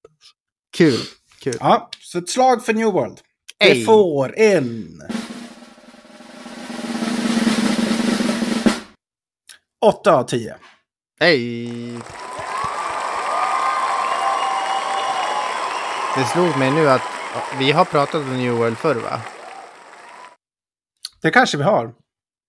[0.78, 1.00] Kul,
[1.42, 1.56] kul.
[1.60, 3.18] Ja, så ett slag för New World.
[3.60, 5.02] Det får en...
[9.82, 10.56] Åtta av tio.
[11.20, 11.68] Hej!
[16.18, 17.02] Det slog mig nu att
[17.60, 19.22] vi har pratat om New World förr va?
[21.22, 21.94] Det kanske vi har.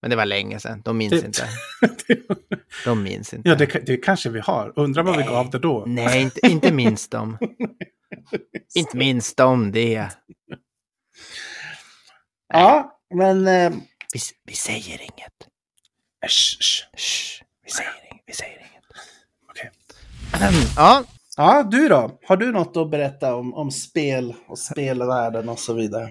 [0.02, 0.82] Men det var länge sedan.
[0.84, 1.48] De minns Det- inte.
[2.84, 3.48] De minns inte.
[3.48, 4.72] ja, det, det kanske vi har.
[4.76, 5.84] Undrar vad vi gav det då.
[5.86, 7.38] Nej, inte, inte minst de.
[8.74, 10.08] inte minst de det.
[12.48, 13.46] Ja, men...
[13.46, 13.72] Eh,
[14.14, 15.45] Vi, vi säger inget.
[16.26, 16.88] Äsch, äsch.
[16.96, 18.22] Shh, vi säger inget.
[18.26, 18.84] Vi säger inget.
[19.50, 19.70] Okej.
[20.76, 21.04] Ja,
[21.38, 22.18] Ja, du då?
[22.26, 26.10] Har du något att berätta om, om spel och spelvärlden och så vidare?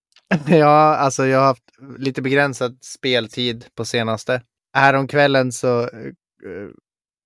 [0.48, 1.62] ja, alltså jag har haft
[1.98, 4.42] lite begränsad speltid på senaste.
[4.72, 5.88] Häromkvällen så eh,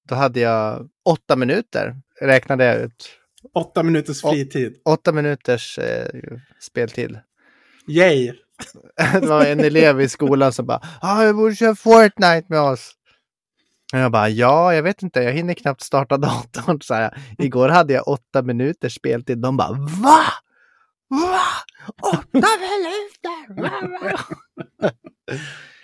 [0.09, 3.18] då hade jag åtta minuter, räknade jag ut.
[3.55, 4.76] Åtta minuters Å- fritid.
[4.85, 6.09] Åtta minuters eh,
[6.61, 7.18] speltid.
[7.89, 8.33] Yay!
[9.12, 12.92] Det var en elev i skolan som bara ah, jag borde köra Fortnite med oss.
[13.92, 16.80] Och jag bara ja, jag vet inte, jag hinner knappt starta datorn.
[16.80, 19.38] Så här, Igår hade jag åtta minuters speltid.
[19.38, 20.22] De bara va?
[21.08, 21.40] Va?
[22.02, 22.22] Åtta
[22.60, 23.62] minuter?
[23.62, 24.18] Va?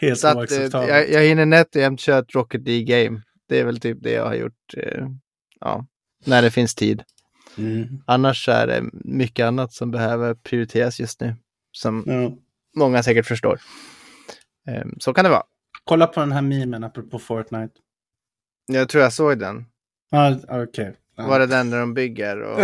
[0.01, 3.23] Helt Så att, eh, jag, jag hinner nätt och jämnt köra ett Rocket League Game.
[3.49, 4.75] Det är väl typ det jag har gjort.
[4.77, 5.07] Eh,
[5.61, 5.87] ja,
[6.25, 7.03] när det finns tid.
[7.59, 8.03] Mm.
[8.07, 11.37] Annars är det mycket annat som behöver prioriteras just nu.
[11.73, 12.33] Som Ja.
[12.79, 13.61] Många säkert förstår.
[14.69, 15.43] Eh, så kan det vara.
[15.85, 17.73] Kolla på den här memen apropå Fortnite.
[18.67, 19.65] Jag tror jag såg den.
[20.11, 20.97] Ja, okej.
[21.17, 21.27] Ja.
[21.27, 22.41] Var det den där de bygger?
[22.43, 22.59] Och...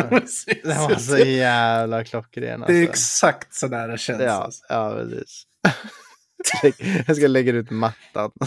[0.64, 2.60] Den var så jävla klockren.
[2.60, 2.90] Det är Alltså.
[2.90, 4.22] exakt så där det känns.
[4.22, 4.64] Ja, alltså.
[4.68, 5.42] ja, precis.
[7.06, 8.30] jag ska lägga ut mattan.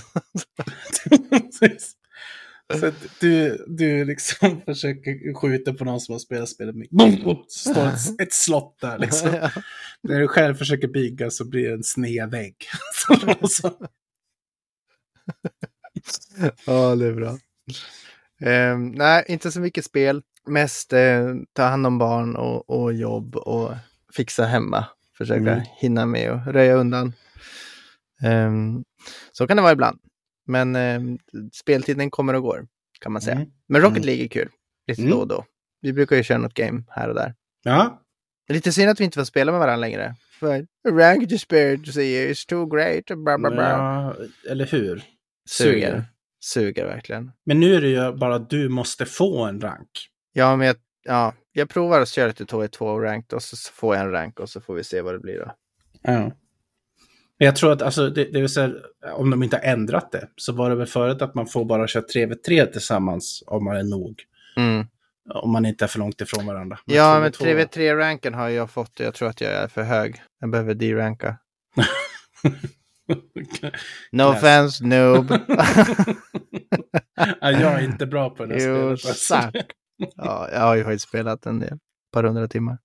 [2.74, 6.76] Så du, du liksom försöker skjuta på någon som har spelat spelet.
[6.90, 7.44] Boom!
[7.48, 9.30] Så står ett, ett slott där liksom.
[9.42, 9.52] Ja.
[10.04, 12.56] När du själv försöker bygga så blir det en sned vägg.
[16.66, 17.38] Ja, det är bra.
[18.42, 20.22] Ehm, nej, inte så mycket spel.
[20.48, 23.72] Mest eh, ta hand om barn och, och jobb och
[24.14, 24.86] fixa hemma.
[25.18, 25.62] Försöka Mm.
[25.82, 27.14] hinna med och röja undan.
[28.24, 28.84] Ehm,
[29.32, 30.00] så kan det vara ibland.
[30.48, 31.18] Men ehm,
[31.54, 32.68] speltiden kommer och går,
[33.02, 33.36] kan man säga.
[33.36, 33.48] Mm.
[33.68, 34.06] Men Rocket Mm.
[34.06, 34.50] League är kul.
[34.88, 35.12] Lite Mm.
[35.14, 35.46] då och då.
[35.82, 37.36] Vi brukar ju köra något game här och där.
[37.64, 38.02] Ja,
[38.50, 40.16] lite synd att vi inte får spela med varandra längre.
[40.40, 43.06] För Ranked Spirit is too great.
[43.06, 43.70] Bla, bla, bla.
[43.70, 44.16] ja,
[44.52, 45.04] eller hur?
[45.50, 46.04] Suger.
[46.40, 47.32] Suger verkligen.
[47.46, 49.90] Men nu är det ju bara att du måste få en rank.
[50.34, 53.96] Ja, men jag, ja, jag provar att köra till 2 ranked och så så får
[53.96, 55.52] jag en rank och så får vi se vad det blir då.
[56.02, 56.32] Ja.
[57.40, 58.72] Men Jag tror att alltså, det, det vill säga,
[59.14, 61.88] om de inte har ändrat det, så var det väl förut att man får bara
[61.88, 64.24] köra 3v3 tillsammans om man är nog.
[64.58, 64.86] Mm.
[65.30, 66.80] Om man inte är för långt ifrån varandra.
[66.86, 70.22] Ja, men 3v2 3v3-ranken har jag fått och jag tror att jag är för hög.
[70.40, 71.38] Jag behöver D-ranka.
[74.12, 75.32] No offense, noob.
[77.42, 79.06] ja, jag är inte bra på det här spelet.
[79.08, 79.52] alltså.
[80.16, 81.74] ja, jag har ju spelat en del.
[81.74, 82.78] Ett par hundra timmar.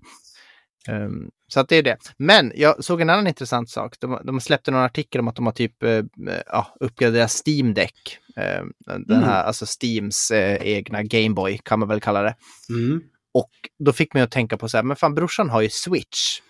[0.88, 1.96] Ehm, så att det är det.
[2.16, 3.94] Men jag såg en annan intressant sak.
[4.00, 6.02] De, de släppte någon artikel om att de har typ eh,
[6.46, 8.18] ja, uppgraderat Steam Deck.
[8.36, 9.22] Ehm, den Mm.
[9.22, 12.34] här, alltså Steams eh, egna Gameboy kan man väl kalla det.
[12.68, 13.02] Mm.
[13.34, 16.40] Och då fick mig att tänka på så här, men fan brorsan har ju Switch.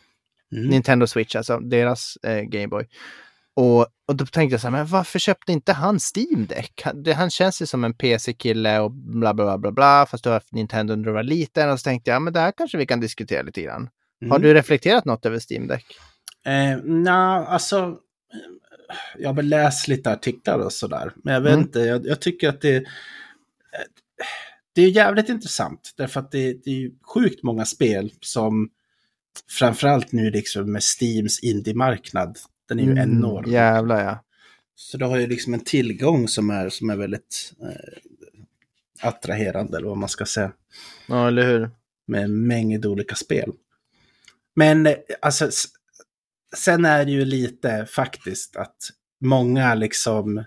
[0.52, 0.66] Mm.
[0.68, 2.86] Nintendo Switch, alltså deras eh, Gameboy.
[3.54, 6.82] Och, och då tänkte jag så här, men varför köpte inte han Steam Deck?
[6.84, 10.24] Han, det, han känns ju som en PC-kille och bla bla bla bla bla, fast
[10.24, 11.70] du har haft Nintendo när du var liten.
[11.70, 13.88] Och så tänkte jag, men det här kanske vi kan diskutera lite grann.
[14.28, 14.42] Har Mm.
[14.42, 15.86] du reflekterat något över Steam Deck?
[16.46, 17.12] Eh, Nej,
[17.46, 17.98] alltså.
[19.18, 21.12] Jag har väl läst lite artiklar och sådär.
[21.16, 21.62] Men jag vet Mm.
[21.64, 22.82] inte, jag, jag tycker att det, eh,
[24.72, 25.92] det är jävligt intressant.
[25.96, 28.70] Därför att det, det är ju sjukt många spel som
[29.50, 32.38] framförallt nu liksom med Steams indie-marknad.
[32.68, 33.38] Den är ju enorm.
[33.44, 34.24] Mm, Jävlar ja.
[34.74, 39.88] Så du har ju liksom en tillgång som är, som är väldigt eh, attraherande, eller
[39.88, 40.52] vad man ska säga.
[41.08, 41.70] Ja, eller hur?
[42.06, 43.52] med en mängd olika spel.
[44.56, 45.50] Men eh, alltså,
[46.56, 48.76] sen är det ju lite faktiskt att
[49.20, 50.38] många liksom,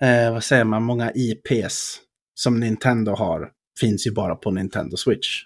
[0.00, 2.00] eh, vad säger man, många IPs
[2.34, 5.42] som Nintendo har finns ju bara på Nintendo Switch.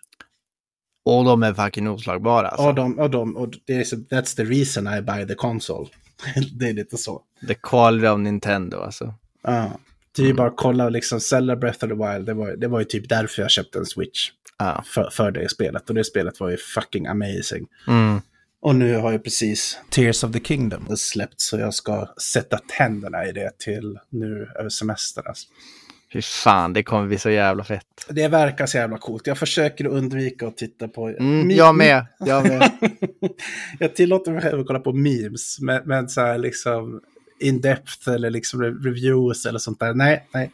[1.05, 2.67] Och de är fucking oslagbara alltså.
[2.69, 5.89] Och, de, och, de, och det är, that's the reason I buy the console.
[6.53, 7.23] det är lite så.
[7.49, 9.15] The quality of Nintendo alltså.
[9.43, 9.79] Ja.
[10.17, 12.69] Det är ju bara att kolla liksom Zelda Breath of the Wild, det var, det
[12.69, 14.31] var ju typ därför jag köpte en Switch.
[14.59, 14.85] Ja.
[14.87, 15.89] För, för det spelet.
[15.89, 17.67] Och det spelet var ju fucking amazing.
[17.89, 18.21] Mm.
[18.63, 23.27] Och nu har ju precis Tears of the Kingdom släppt så jag ska sätta tänderna
[23.27, 25.25] i det till nu över semestern.
[25.27, 25.49] Alltså.
[26.13, 28.07] Fy fan, det kommer bli så jävla fett.
[28.09, 29.27] Det verkar så jävla coolt.
[29.27, 31.09] Jag försöker undvika att titta på...
[31.09, 32.71] Mm, jag med, jag med.
[33.79, 37.01] jag tillåter mig själv att kolla på memes, men, men så här liksom
[37.41, 39.95] in-depth eller liksom re- reviews eller sånt där.
[39.95, 40.51] Nej, nej.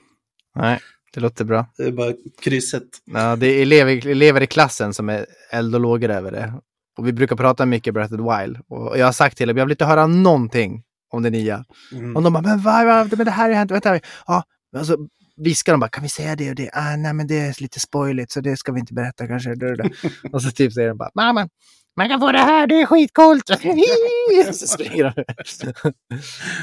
[0.54, 0.80] Nej.
[1.14, 1.66] Det låter bra.
[1.76, 2.82] Det är bara krysset.
[3.04, 6.52] Ja, det är elever, elever i klassen som är eld och lågor över det.
[6.98, 8.58] Och vi brukar prata mycket Breath of the Wild.
[8.68, 11.64] Och jag har sagt till dem, jag vill inte höra någonting om det nya.
[11.92, 12.16] Mm.
[12.16, 14.00] Och de bara, men vad, vad, men det här har hänt, vänta.
[14.26, 14.44] Ja,
[14.78, 16.70] och så viskar de bara, kan vi säga det och det?
[16.72, 19.50] Ah, nej, men det är lite spoiligt så det ska vi inte berätta kanske.
[20.32, 21.48] och så typ säger de bara, mamma,
[21.96, 23.48] man kan få det här, det är skitcoolt.
[24.54, 25.24] så springer de.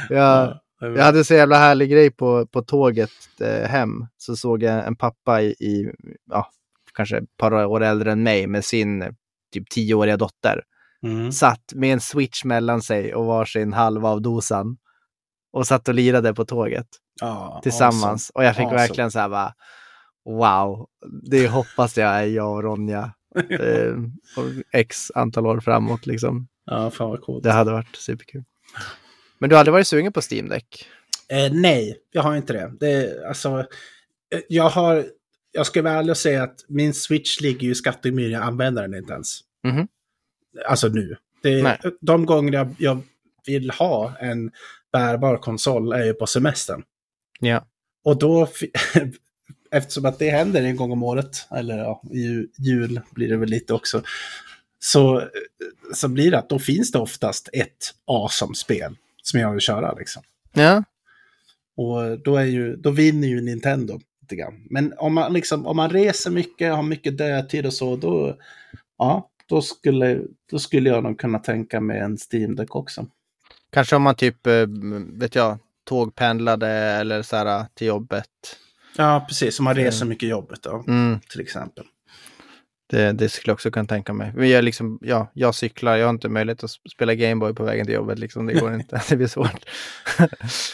[0.09, 3.11] ja, jag hade så jävla härlig grej på, på tåget
[3.41, 4.05] eh, hem.
[4.17, 5.91] Så såg jag en pappa i, i
[6.29, 6.49] ja,
[6.93, 9.15] kanske ett par år äldre än mig med sin
[9.53, 10.61] typ tioåriga dotter.
[11.03, 11.31] Mm.
[11.31, 14.77] Satt med en switch mellan sig och varsin halva av dosan.
[15.53, 16.87] Och satt och lirade på tåget
[17.21, 18.31] Ja, tillsammans.
[18.33, 18.81] Och jag fick Awesome.
[18.81, 19.53] verkligen så här bara,
[20.25, 20.87] wow,
[21.31, 23.13] det hoppas jag är jag och Ronja.
[23.49, 23.93] eh,
[24.37, 26.47] och x antal år framåt liksom.
[26.65, 27.43] Ja, fan vad coolt.
[27.43, 28.43] Det hade varit superkul.
[29.39, 30.87] Men du har aldrig varit sugen på Steam Deck?
[31.29, 32.71] Eh, nej, jag har inte det.
[32.79, 33.59] det alltså,
[34.33, 35.05] eh, jag har...
[35.51, 38.81] Jag ska vara ärlig och säga att min Switch ligger ju i skattemyr, jag använder
[38.81, 39.39] den inte ens.
[39.63, 39.87] Mhm.
[40.67, 41.17] Alltså nu.
[41.43, 41.79] Det, Nej.
[42.01, 43.01] de gånger jag, jag
[43.45, 44.51] vill ha en
[44.91, 46.83] bärbar konsol är ju på semestern.
[47.39, 47.67] Ja.
[48.03, 48.47] Och då,
[49.71, 52.01] eftersom att det händer en gång om året, eller ja,
[52.57, 54.03] jul blir det väl lite också,
[54.79, 55.23] så,
[55.93, 58.95] så blir det att då finns det oftast ett awesome-spel
[59.31, 60.23] som jag vill köra liksom.
[60.53, 60.83] Ja,
[61.77, 64.67] Och då, är ju, då vinner ju Nintendo lite grann.
[64.69, 68.37] Men om man, liksom, om man reser mycket, har mycket dödtid och så, då,
[68.97, 70.21] ja, då, skulle,
[70.51, 73.05] då skulle jag nog kunna tänka mig en Steam Deck också.
[73.71, 74.65] kanske om man typ, eh,
[75.13, 78.29] vet jag, tågpendlade eller så här till jobbet.
[78.97, 79.59] Ja, precis.
[79.59, 81.85] Om man reser mycket jobbet då, Mm, till exempel.
[82.87, 84.31] Det, det skulle jag också kunna tänka mig.
[84.35, 87.63] Men jag, liksom, ja, jag cyklar, jag har inte möjlighet att sp- spela Gameboy på
[87.63, 88.19] vägen till jobbet.
[88.19, 88.45] Liksom.
[88.45, 89.65] Det går inte, det blir svårt.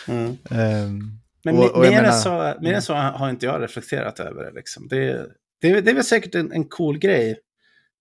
[0.08, 0.38] Mm.
[0.52, 4.20] Ehm, Men Och- och mer, menar- än så, mer än så har inte jag reflekterat
[4.20, 4.52] över det.
[4.52, 4.88] Liksom.
[4.88, 5.28] Det,
[5.62, 7.40] det, det är väl säkert en, en cool grej,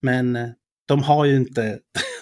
[0.03, 0.49] men eh,
[0.87, 1.79] de har ju inte,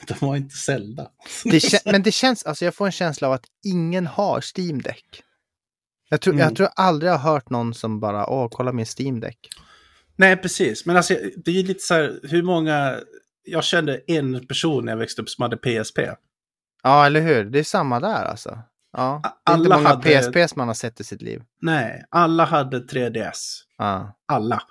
[0.09, 1.09] de har inte Zelda.
[1.45, 5.22] det men det känns, alltså jag får en känsla av att ingen har Steam Deck.
[6.11, 6.45] Jag tror, Mm.
[6.45, 9.39] jag tror aldrig jag har hört någon som bara, åh, kolla min Steam Deck.
[10.18, 10.86] Nej, precis.
[10.86, 13.00] Men alltså, det är ju lite så här, hur många...
[13.44, 15.98] Jag kände en person när jag växte upp som hade PSP.
[16.82, 17.44] Ja, eller hur?
[17.44, 18.58] Det är samma där alltså.
[18.92, 19.20] Ja.
[19.46, 21.42] Det är inte Alla många hade- PSPs man har sett i sitt liv.
[21.62, 23.32] Nej, alla hade 3DS.
[23.78, 24.16] Ja.
[24.28, 24.62] Alla.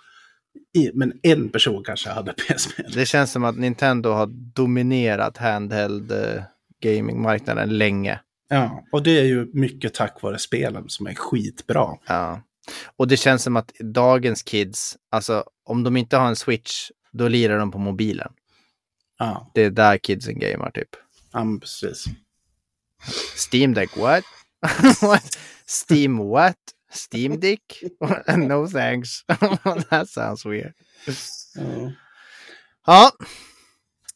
[0.78, 2.82] I, men en person kanske hade PSP.
[2.94, 6.44] Det känns som att Nintendo har dominerat handheld eh,
[6.84, 8.20] gamingmarknaden länge.
[8.50, 11.88] Ja, och det är ju mycket tack vare spelen som är skitbra.
[12.08, 12.42] Ja.
[12.98, 17.28] Och det känns som att dagens kids, alltså om de inte har en switch, då
[17.28, 18.32] lirar de på mobilen.
[19.20, 20.90] Ja, Det är där kidsen gamar typ.
[21.34, 22.06] ja men precis.
[23.50, 24.24] Steam Deck, what?
[25.02, 25.38] what?
[25.86, 26.58] Steam what?
[27.10, 27.84] Steam Dick?
[28.38, 29.10] no thanks.
[29.90, 30.74] That sounds weird.
[31.56, 31.92] Ja,
[32.86, 33.12] Ja.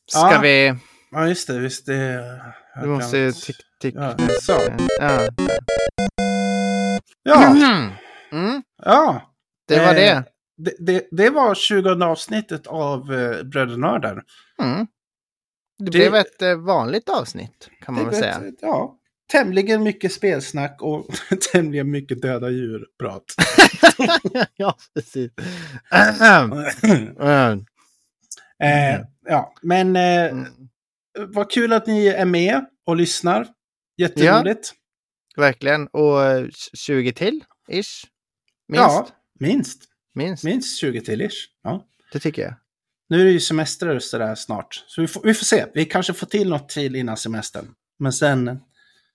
[0.07, 0.39] Ska Ja.
[0.41, 0.73] vi...
[1.11, 1.59] ja just det.
[1.59, 2.41] Visst det...
[2.81, 3.95] Du måste tick, tick.
[3.95, 4.59] Ja, så.
[4.99, 5.27] Ja.
[7.23, 7.91] Ja, Mm,
[8.83, 9.33] ja.
[9.67, 10.23] det var Eh, det.
[10.57, 14.23] Det, det, det var 20 avsnittet av eh, Brödernördar.
[14.61, 14.87] Mm.
[15.77, 18.41] Det, det- blev ett eh, vanligt avsnitt kan man väl säga.
[18.61, 18.97] Ja,
[19.31, 21.05] tämligen mycket spelsnack och
[21.51, 23.23] tämligen mycket döda djur-prat.
[24.55, 25.31] ja, precis.
[27.19, 27.65] Mm.
[28.63, 30.45] eh, ja, men eh, Mm.
[31.33, 33.47] vad kul att ni är med och lyssnar.
[33.97, 34.73] Jätteroligt.
[35.35, 35.87] Verkligen.
[35.87, 38.05] Och eh, 20 till, ish.
[38.71, 38.85] Minst.
[38.89, 39.07] Ja,
[39.39, 39.81] minst.
[40.15, 40.43] Minst.
[40.43, 41.33] Minst 20 till ish.
[41.63, 41.85] Ja.
[42.13, 42.53] Det tycker jag.
[43.09, 44.83] Nu är det ju semester sådär snart.
[44.87, 45.65] Så vi får, vi får se.
[45.73, 47.65] Vi kanske får till något till innan semestern.
[47.99, 48.59] Men sen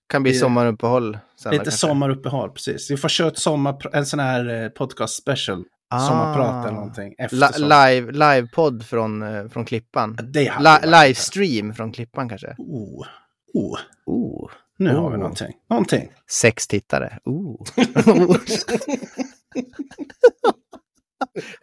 [0.09, 1.17] Kan bli Det- sommaruppehåll.
[1.43, 1.79] Sen lite kanske.
[1.79, 2.91] sommaruppehåll, precis.
[2.91, 5.63] Vi får köra ett sommar, en sån här eh, podcast special.
[5.89, 5.99] Ah.
[6.07, 7.15] Sommarprat eller någonting.
[7.31, 10.17] La- live, livepodd från, eh, från Klippan.
[10.59, 12.55] La- livestream från Klippan kanske.
[12.57, 13.05] Oh.
[13.53, 13.77] Oh.
[14.05, 14.49] Oh.
[14.79, 15.01] Nu Oh.
[15.01, 15.53] har vi någonting.
[15.69, 16.11] Någonting.
[16.31, 17.19] Sex tittare.
[17.25, 17.61] Oh.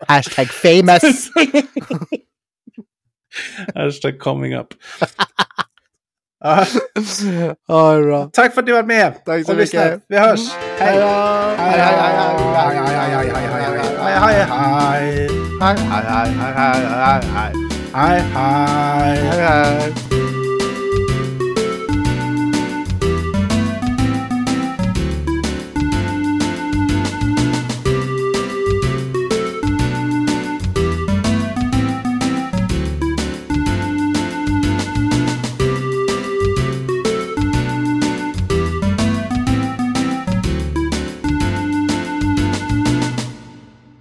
[0.08, 1.30] Hashtag famous.
[3.74, 4.74] Hashtag coming up.
[6.40, 6.66] Ja.
[7.68, 8.32] Right.
[8.32, 9.24] Tack för att du var med.
[9.24, 9.74] Tack så Och mycket.
[9.84, 10.00] Lyssna.
[10.08, 10.40] Vi hörs.
[10.78, 10.98] Hej.
[10.98, 12.34] Hej, hej, hej.
[12.54, 13.46] Hej, hej, hej, hej,
[14.00, 15.28] hej, hej, hej.
[15.60, 17.52] Hej, hej, hej, hej, hej, hej.
[17.94, 18.20] Hej,
[19.30, 20.23] hej.